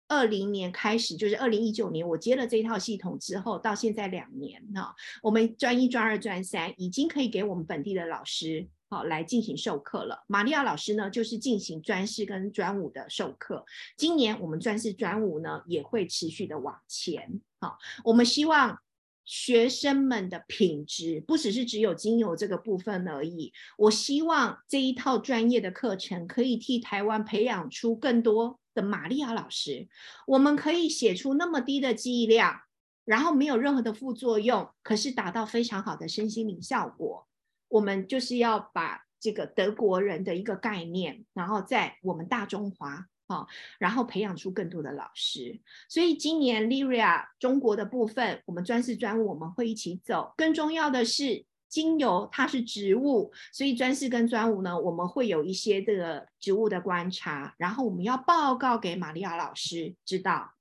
[0.07, 8.69] 二零年开始，就是二零一九年，我接了这一套系统之后，到现在两年哈，我们专一、专二、专三已经可以给我们本地的老师。
[8.87, 10.23] 好，来进行授课了。
[10.27, 13.65] 玛利亚老师呢，就是进行专四跟专五的授课。
[13.97, 17.41] 今年我们专四、专五呢，也会持续的往前。
[17.59, 18.79] 好，我们希望
[19.25, 23.51] 学生们的品质不只是只有精油这个部分而已。
[23.75, 29.87] 我希望这一套专业的课程可以替台湾培养出更多的玛利亚老师。
[30.27, 32.61] 我们可以写出那么低的记忆量，
[33.03, 37.27] 然后没有任何的副作用，可是达到非常好的身心灵效果。
[37.67, 43.47] 我们就是要把这个德国人的一个概念，然后在我们大中华啊，
[43.79, 45.59] 然后培养出更多的老师。
[45.89, 50.33] 所以今年 Liria 中国的部分，我们专四专五我们会一起走。
[50.37, 60.53] 更重要的是，精油它是植物，所以专四跟专五呢，我们会有一些这个植物的观察，然后我们要报告给玛利亚老师知道。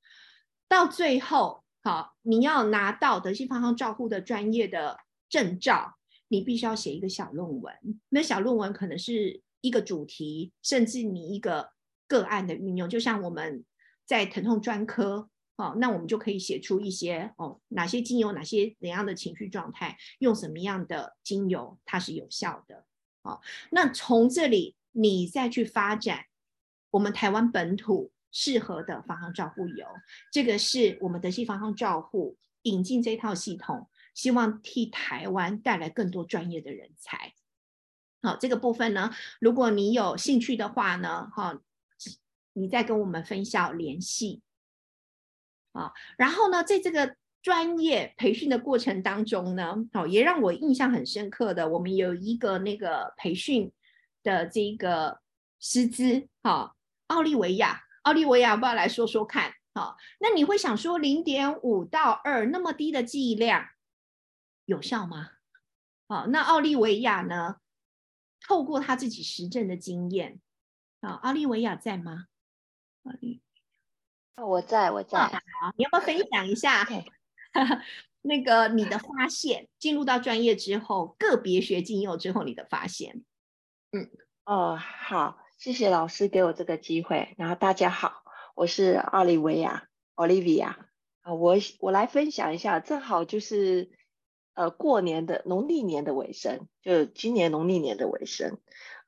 [0.67, 5.99] 到最后，好，你要拿到德西方康照护的专业的证照。
[6.29, 7.75] 你必须要写一个小论文，
[8.09, 11.71] 那小论文可能是一个主题，甚至你一个
[12.07, 12.89] 个案的运用。
[12.89, 13.65] 就像我们
[14.05, 22.85] 在疼痛专科，哦，那我们就可以写出一些哦，哪些精油，哪些怎样的情绪状态，用什么样的精油，它是有效的。
[23.23, 26.25] 哦，那从这里你再去发展
[26.91, 29.87] 我们台湾本土适合的防寒照护油，
[30.33, 33.89] 这个是我们德系防寒照护引进这套系统。
[34.15, 37.35] 希望替台湾带来更多专业的人才。
[38.23, 41.61] 好，这个部分呢，如果你有兴趣的话呢，哈，
[42.55, 44.41] 你再跟我们分校联系。
[45.73, 53.71] 啊，然后呢，在这个专业培训的过程当中呢，好，也让我印象很深刻的，我们有一个那个培训
[54.23, 55.21] 的这个
[55.59, 56.77] 师资，哈，
[57.09, 57.83] 奥利维亚。
[58.05, 59.53] 奥利维亚要不要来说说看？
[59.75, 63.67] 好，那你会想说零点五到二那么低的剂量
[64.65, 65.31] 有效吗？
[66.09, 67.57] 好，那奥利维亚呢？
[68.47, 70.41] 透过他自己实证的经验，
[71.01, 72.27] 啊，奥利维亚在吗？
[73.05, 73.43] 奥利，
[74.37, 75.19] 我在我在。
[75.19, 75.41] 好，
[75.77, 76.87] 你要不要分享一下
[78.21, 79.69] 那个你的发现？
[79.79, 83.25] 进入到专业之后，个别学精油之后，你的发现？
[83.93, 84.11] 嗯，
[84.45, 87.35] 哦，好，谢谢老师给我这个机会。
[87.39, 88.23] 然后大家好。
[88.55, 90.77] 我是奥利维亚，Olivia
[91.23, 93.91] 啊，我我来分享一下，正好就是
[94.55, 98.59] 呃过年的农历年的尾声，就今年农历年的尾声，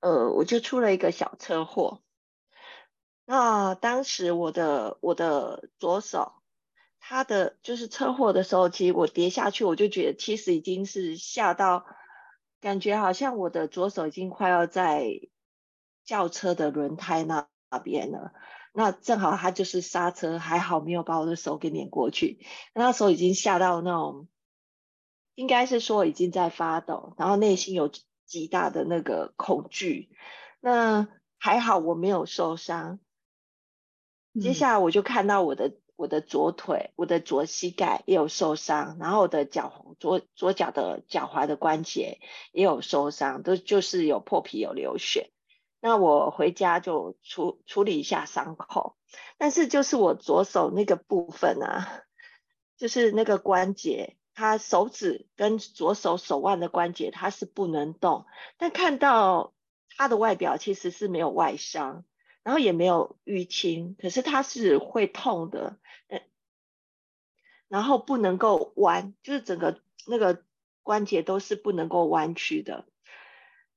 [0.00, 2.02] 呃，我就出了一个小车祸。
[3.24, 6.32] 那当时我的我的左手，
[7.00, 11.86] 他的就是车祸的时候，其实我跌下去，我就觉得其实已经是吓到，
[12.60, 15.04] 感觉好像我的左手已经快要在
[16.04, 18.32] 轿车的轮胎那那边了。
[18.72, 22.46] 那正好他就是刹车，还好没有把我的手给碾过去。
[22.74, 24.28] 那时候已经吓到那种，
[25.36, 27.88] 应该是说已经在发抖，然后内心有
[28.24, 30.10] 极大的那个恐惧。
[30.58, 31.06] 那
[31.38, 32.98] 还好我没有受伤。
[34.40, 42.18] 接下来我就看到我的我的左腿，我的左膝盖也有受伤，然后我的脚左左脚的脚踝的关节
[42.52, 45.30] 也有受伤，都就是有破皮有流血。
[45.80, 48.96] 那我回家就处处理一下伤口，
[49.38, 52.02] 但是就是我左手那个部分啊，
[52.76, 58.26] 就是那个关节，他手指跟左手手腕的关节它是不能动，
[58.58, 59.54] 但看到
[59.96, 62.04] 他的外表其实是没有外伤，
[62.42, 65.78] 然后也没有淤青，可是它是会痛的，
[66.08, 66.20] 嗯，
[67.68, 70.42] 然后不能够弯，就是整个那个
[70.82, 72.84] 关节都是不能够弯曲的。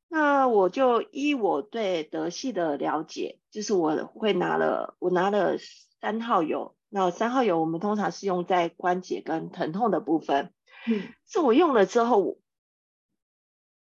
[0.09, 5.57] 那我就依我对德系的了解，就是我会拿了，我拿了
[6.01, 6.75] 三号油。
[6.89, 10.51] 那三号油我们通常是用在关节跟疼痛的部分。
[10.87, 12.37] 嗯，是我用了之后，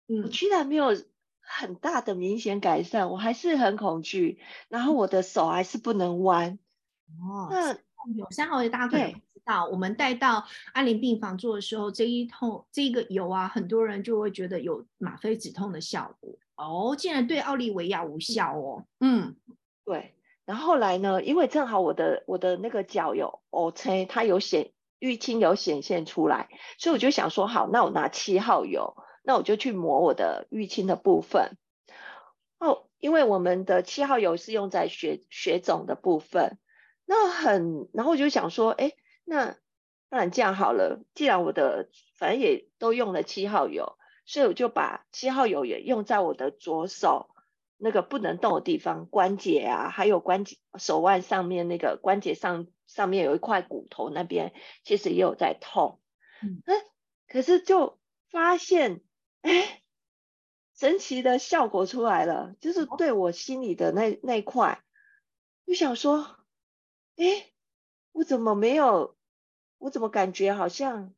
[0.06, 0.96] 嗯，居然没有
[1.40, 4.38] 很大的明显改善，我还是很恐惧，
[4.68, 6.58] 然后我的手还是不能弯。
[7.20, 7.72] 哦，那
[8.16, 9.16] 有三号油大家可以。
[9.46, 18.86] 到我们带到安宁病房做的时候，这一痛这个油啊，很多人就会觉得有吗啡止痛的效果哦，竟然对奥利维亚无效哦。
[19.00, 19.36] 嗯，
[19.84, 20.14] 对。
[20.44, 31.56] 然后来呢，因为正好我的我的那个脚有 O C，它有显淤青有显现出来，所以我就想说，好，那我拿七号油，那我就去抹我的淤青的部分。
[32.58, 36.58] 哦，因为我们的七号油是用在血血肿的部分，
[37.04, 38.92] 那很，然后我就想说，哎。
[39.26, 39.56] 那
[40.10, 41.88] 不然这样好了，既然我的
[42.18, 47.30] 反正也都用了七号油，所以我就把七号油也用在我的左手
[47.76, 54.52] 那个不能动的地方，关节啊，还有关节手腕上面那个关节上上面有一块骨头那边，
[54.84, 56.00] 其实也有在痛。
[56.42, 56.62] 嗯，
[57.28, 57.98] 可是就
[58.30, 59.02] 发现，
[59.42, 59.82] 哎，
[60.74, 64.82] 神奇的效果出来了，就是对我心里的那那块，
[65.66, 66.36] 就想说，
[67.16, 67.50] 哎。
[68.16, 69.16] 我怎么没有？
[69.76, 71.12] 我怎么感觉好像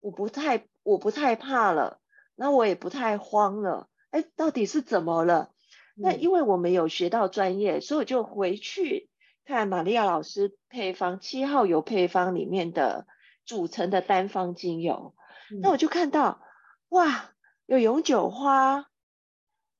[0.00, 2.02] 我不太我不太怕了，
[2.34, 3.88] 那我也不太慌了。
[4.10, 5.53] 哎，到底是怎么了？
[5.94, 9.08] 那因为我没有学到专业，所以我就回去
[9.44, 13.06] 看玛利亚老师配方七号油配方里面的
[13.44, 15.14] 组成的单方精油。
[15.60, 16.40] 那我就看到
[16.88, 17.30] 哇，
[17.66, 18.86] 有永久花，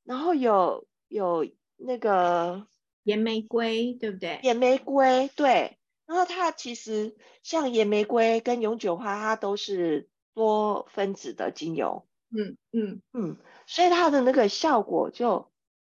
[0.05, 1.47] 然后有有
[1.77, 2.67] 那个
[3.03, 4.41] 岩玫瑰，对不对？
[4.43, 5.79] 岩玫瑰，对。
[6.07, 15.51] 然后它其实像野玫瑰跟永久花，它都是多分子的精油，嗯嗯嗯，所以它的那个效果就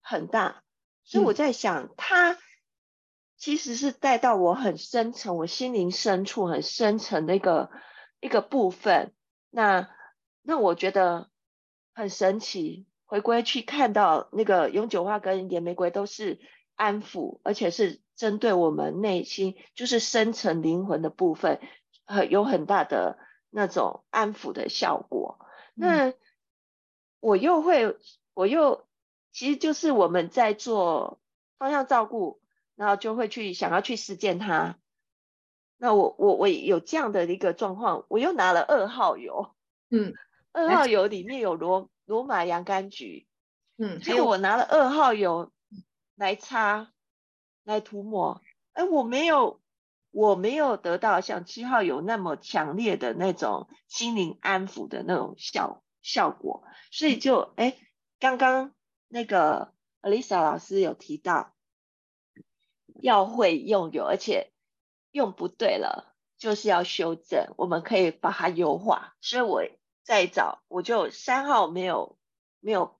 [0.06, 0.64] 很大。
[1.04, 2.38] 所以我在想，它
[3.38, 7.72] 其实是带到我很深层、我心灵深处很深层的一个
[8.22, 9.14] 一个部分。
[9.50, 9.90] 那
[10.42, 11.30] 那我觉得
[11.94, 12.88] 很神奇。
[13.06, 16.40] 回归去看到那个永久花跟野玫瑰都是
[16.76, 18.02] 安抚，而且是。
[18.16, 21.60] 针对我们内心就是深层灵魂的部分，
[22.06, 23.18] 很，有很大的
[23.50, 25.38] 那种安抚的效果。
[25.74, 26.14] 那
[27.20, 27.98] 我又会，
[28.34, 28.85] 我又
[29.36, 31.20] 其实就是我们在做
[31.58, 32.40] 方向照顾，
[32.76, 34.78] 然后就会去想要去实践它。
[35.78, 39.54] 那我我我有这样的一个状况，我又拿了二号油，
[39.90, 40.14] 嗯，
[40.54, 43.28] 二号油里面有罗罗马洋甘菊，
[43.78, 45.52] 嗯，结果我拿了二号油
[46.16, 46.92] 来擦。
[47.66, 49.60] 来涂抹，哎，我没有，
[50.12, 57.76] 我没有得到像七号油那么强烈的那种心灵安抚的那种效效果，所以就哎，
[58.20, 58.72] 刚刚
[59.16, 61.54] 那个 Alisa 老师有提到，
[63.02, 64.52] 要会用油，而且
[65.10, 69.16] 用不对了就是要修正，我们可以把它优化。
[69.22, 69.64] 所以我
[70.04, 72.18] 再找，我就三号没有
[72.60, 73.00] 没有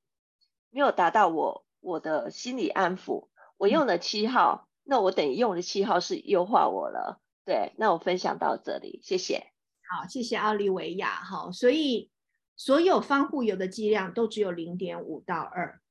[0.70, 7.20] 没有达到我我的心理安抚，我用了七号，那我等于用了七号是优化我了。
[7.44, 9.52] 对，那我分享到这里，谢谢。
[9.90, 11.10] 好，谢谢奥利维亚。
[11.10, 12.10] 好，所以
[12.56, 15.82] 所有防护油的剂量都只有零点五到二，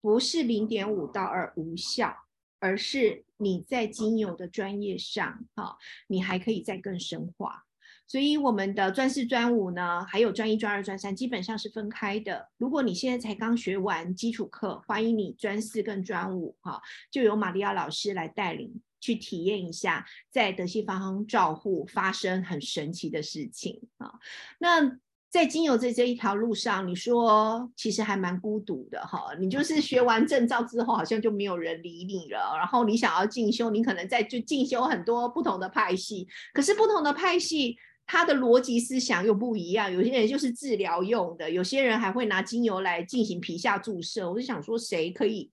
[0.00, 2.16] 不是零点五到二无效，
[2.58, 5.76] 而是你在精油的专业上，哈，
[6.08, 7.64] 你还可以再更深化。
[8.06, 12.48] 所以我们的专四、专五呢，还有专一、专二、专三，基本上是分开的。
[12.56, 16.80] 如果你现在才刚学完基础课，欢迎你专四跟专五，哈，
[17.10, 18.80] 就由玛利亚老师来带领。
[18.98, 24.14] 去体验一下，在德西方照护发生很神奇的事情啊！
[24.58, 24.98] 那
[25.36, 29.34] 在精油这这一条路上，你说其实还蛮孤独的哈。
[29.38, 32.56] 你就是学完证照之后，好像就没有人理你了。
[32.56, 37.76] 然后你想要进修，你可能在就进修很多不同的派系，可是不同的派系，
[38.06, 39.92] 它的逻辑思想又不一样。
[39.92, 44.30] 有些人就是治疗用的，有些人还会拿精油来进行皮下注射。
[44.30, 45.52] 我就想说，谁可以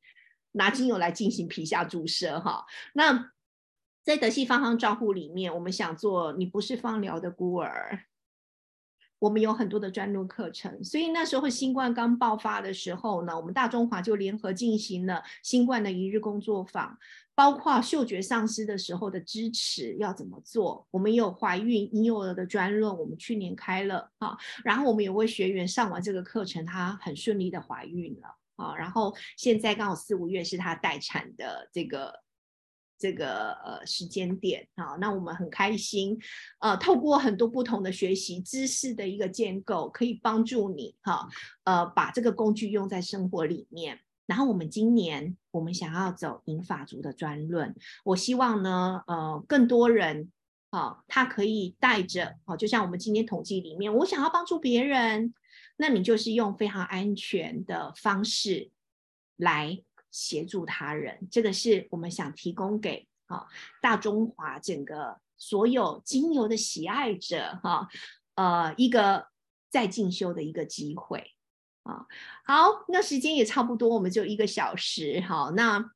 [0.53, 2.39] 拿精油来进行皮下注射？
[2.39, 2.63] 哈，
[2.93, 3.31] 那。
[4.05, 8.03] 在德系芳香照护里面，我们想做你不是芳疗的孤儿，
[9.23, 10.83] 我们有很多的专录课程。
[10.83, 16.97] 所以那时候新冠刚爆发的时候呢，我们大中华就联合进行了新冠的一日工作坊，
[17.33, 20.85] 包括嗅觉丧失的时候的支持要怎么做。
[20.91, 32.22] 我们有怀孕婴幼儿的专论，我们去年开了啊，然后我们有位学员上完这个课程，她很顺利的怀孕了啊，然后现在刚好四五月是她待产的这个。
[33.03, 36.17] 这个呃时间点啊，那我们很开心，
[36.59, 41.27] 呃，透过很多不同的学习知识的一个建构，可以帮助你哈，
[41.65, 43.99] 呃，把这个工具用在生活里面。
[44.25, 47.75] 然后我们今年我们想要走银法族的专论，
[48.05, 50.31] 我希望呢，呃，更多人
[50.69, 55.33] 啊，他可以带着哦，就像我们今天统计里面，我想要帮助别人，
[55.75, 58.71] 那你就是用非常安全的方式
[59.35, 59.83] 来。
[60.13, 63.47] 协助他人，这个是我们想提供给啊
[63.81, 67.87] 大中华整个所有精油的喜爱者哈，
[68.35, 69.27] 呃一个
[69.71, 71.31] 再进修的一个机会
[71.81, 72.05] 啊。
[72.45, 75.19] 好，那时间也差不多，我们就一个小时。
[75.21, 75.91] 好，那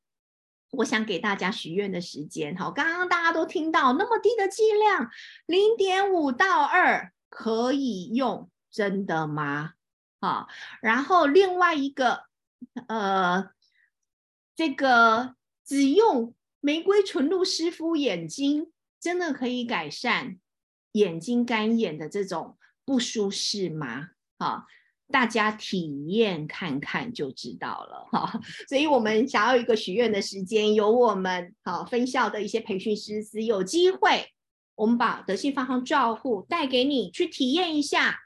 [0.72, 2.56] 我想给大家许愿的时间。
[2.56, 5.08] 好，刚刚大家都听到那么低的剂量，
[5.46, 9.74] 零点五到二可以用，真的吗？
[10.20, 10.48] 好，
[10.82, 12.24] 然后另外一个
[12.88, 13.50] 呃。
[14.58, 20.36] 这个只用玫瑰纯露湿敷眼睛，真的可以改善
[20.90, 24.08] 眼睛干眼的这种不舒适吗？
[24.36, 24.66] 哈，
[25.12, 28.08] 大家体验看看就知道了。
[28.10, 34.26] 哈， 所以我们想要一个许愿的时间，由我们好分校的一些培训师资有机会，
[34.74, 38.18] 我们把德信方向照护带给你去体验一下。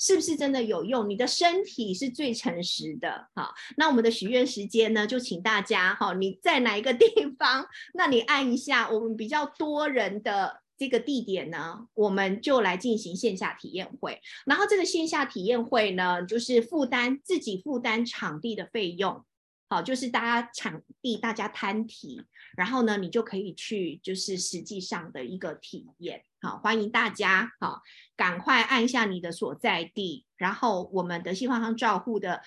[0.00, 1.08] 是不是真的有用？
[1.08, 3.52] 你的身体是最诚实的，好。
[3.76, 5.06] 那我们的许愿时间呢？
[5.06, 7.06] 就请大家哈，你在哪一个地
[7.38, 7.66] 方？
[7.92, 14.18] 那你按一下我们比较多人的这个地点呢，我们就来进行线下体验会。
[14.46, 19.22] 然后这个线下体验会呢，就是负担自己负担场地的费用。
[19.68, 22.22] 好，就是大家场地，大家摊提，
[22.56, 26.24] 然后呢，你就可以去，就是实际上的一个体验。
[26.40, 27.82] 好，欢迎大家，好，
[28.16, 32.42] 赶快按下你的所在地，然后我们的西方商照护的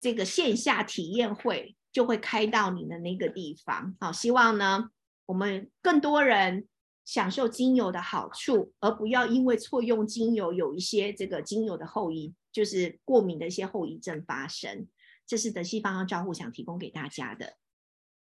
[0.00, 3.96] 这个线下体验会就会开到你的那个地方。
[4.00, 4.90] 好，希望呢，
[5.26, 6.66] 我们更多人
[7.04, 14.88] 享受精油的好处，而不要因为错用精油有一些这个精油的后遗，就是过敏的一些后遗症发生。
[15.24, 17.54] 这是德西方向照护想提供给大家的。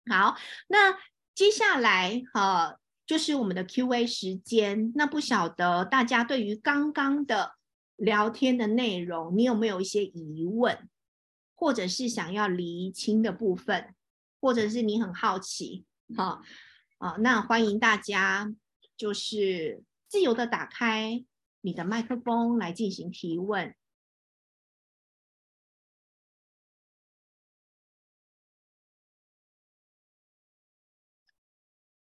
[0.10, 0.36] 好，
[0.68, 0.98] 那
[1.40, 4.92] 接下来哈就是我们的 Q&A 时间。
[4.94, 7.54] 那不晓得大家对于刚刚的
[7.96, 10.90] 聊天的内容，你有没有一些疑问，
[11.56, 13.96] 或者是想要厘清的部分，
[14.42, 15.86] 或者是你很好奇？
[16.14, 16.42] 哈
[16.98, 18.54] 啊，那欢迎大家
[18.98, 21.24] 就是自由的打开
[21.62, 23.74] 你的麦克风来进行提问。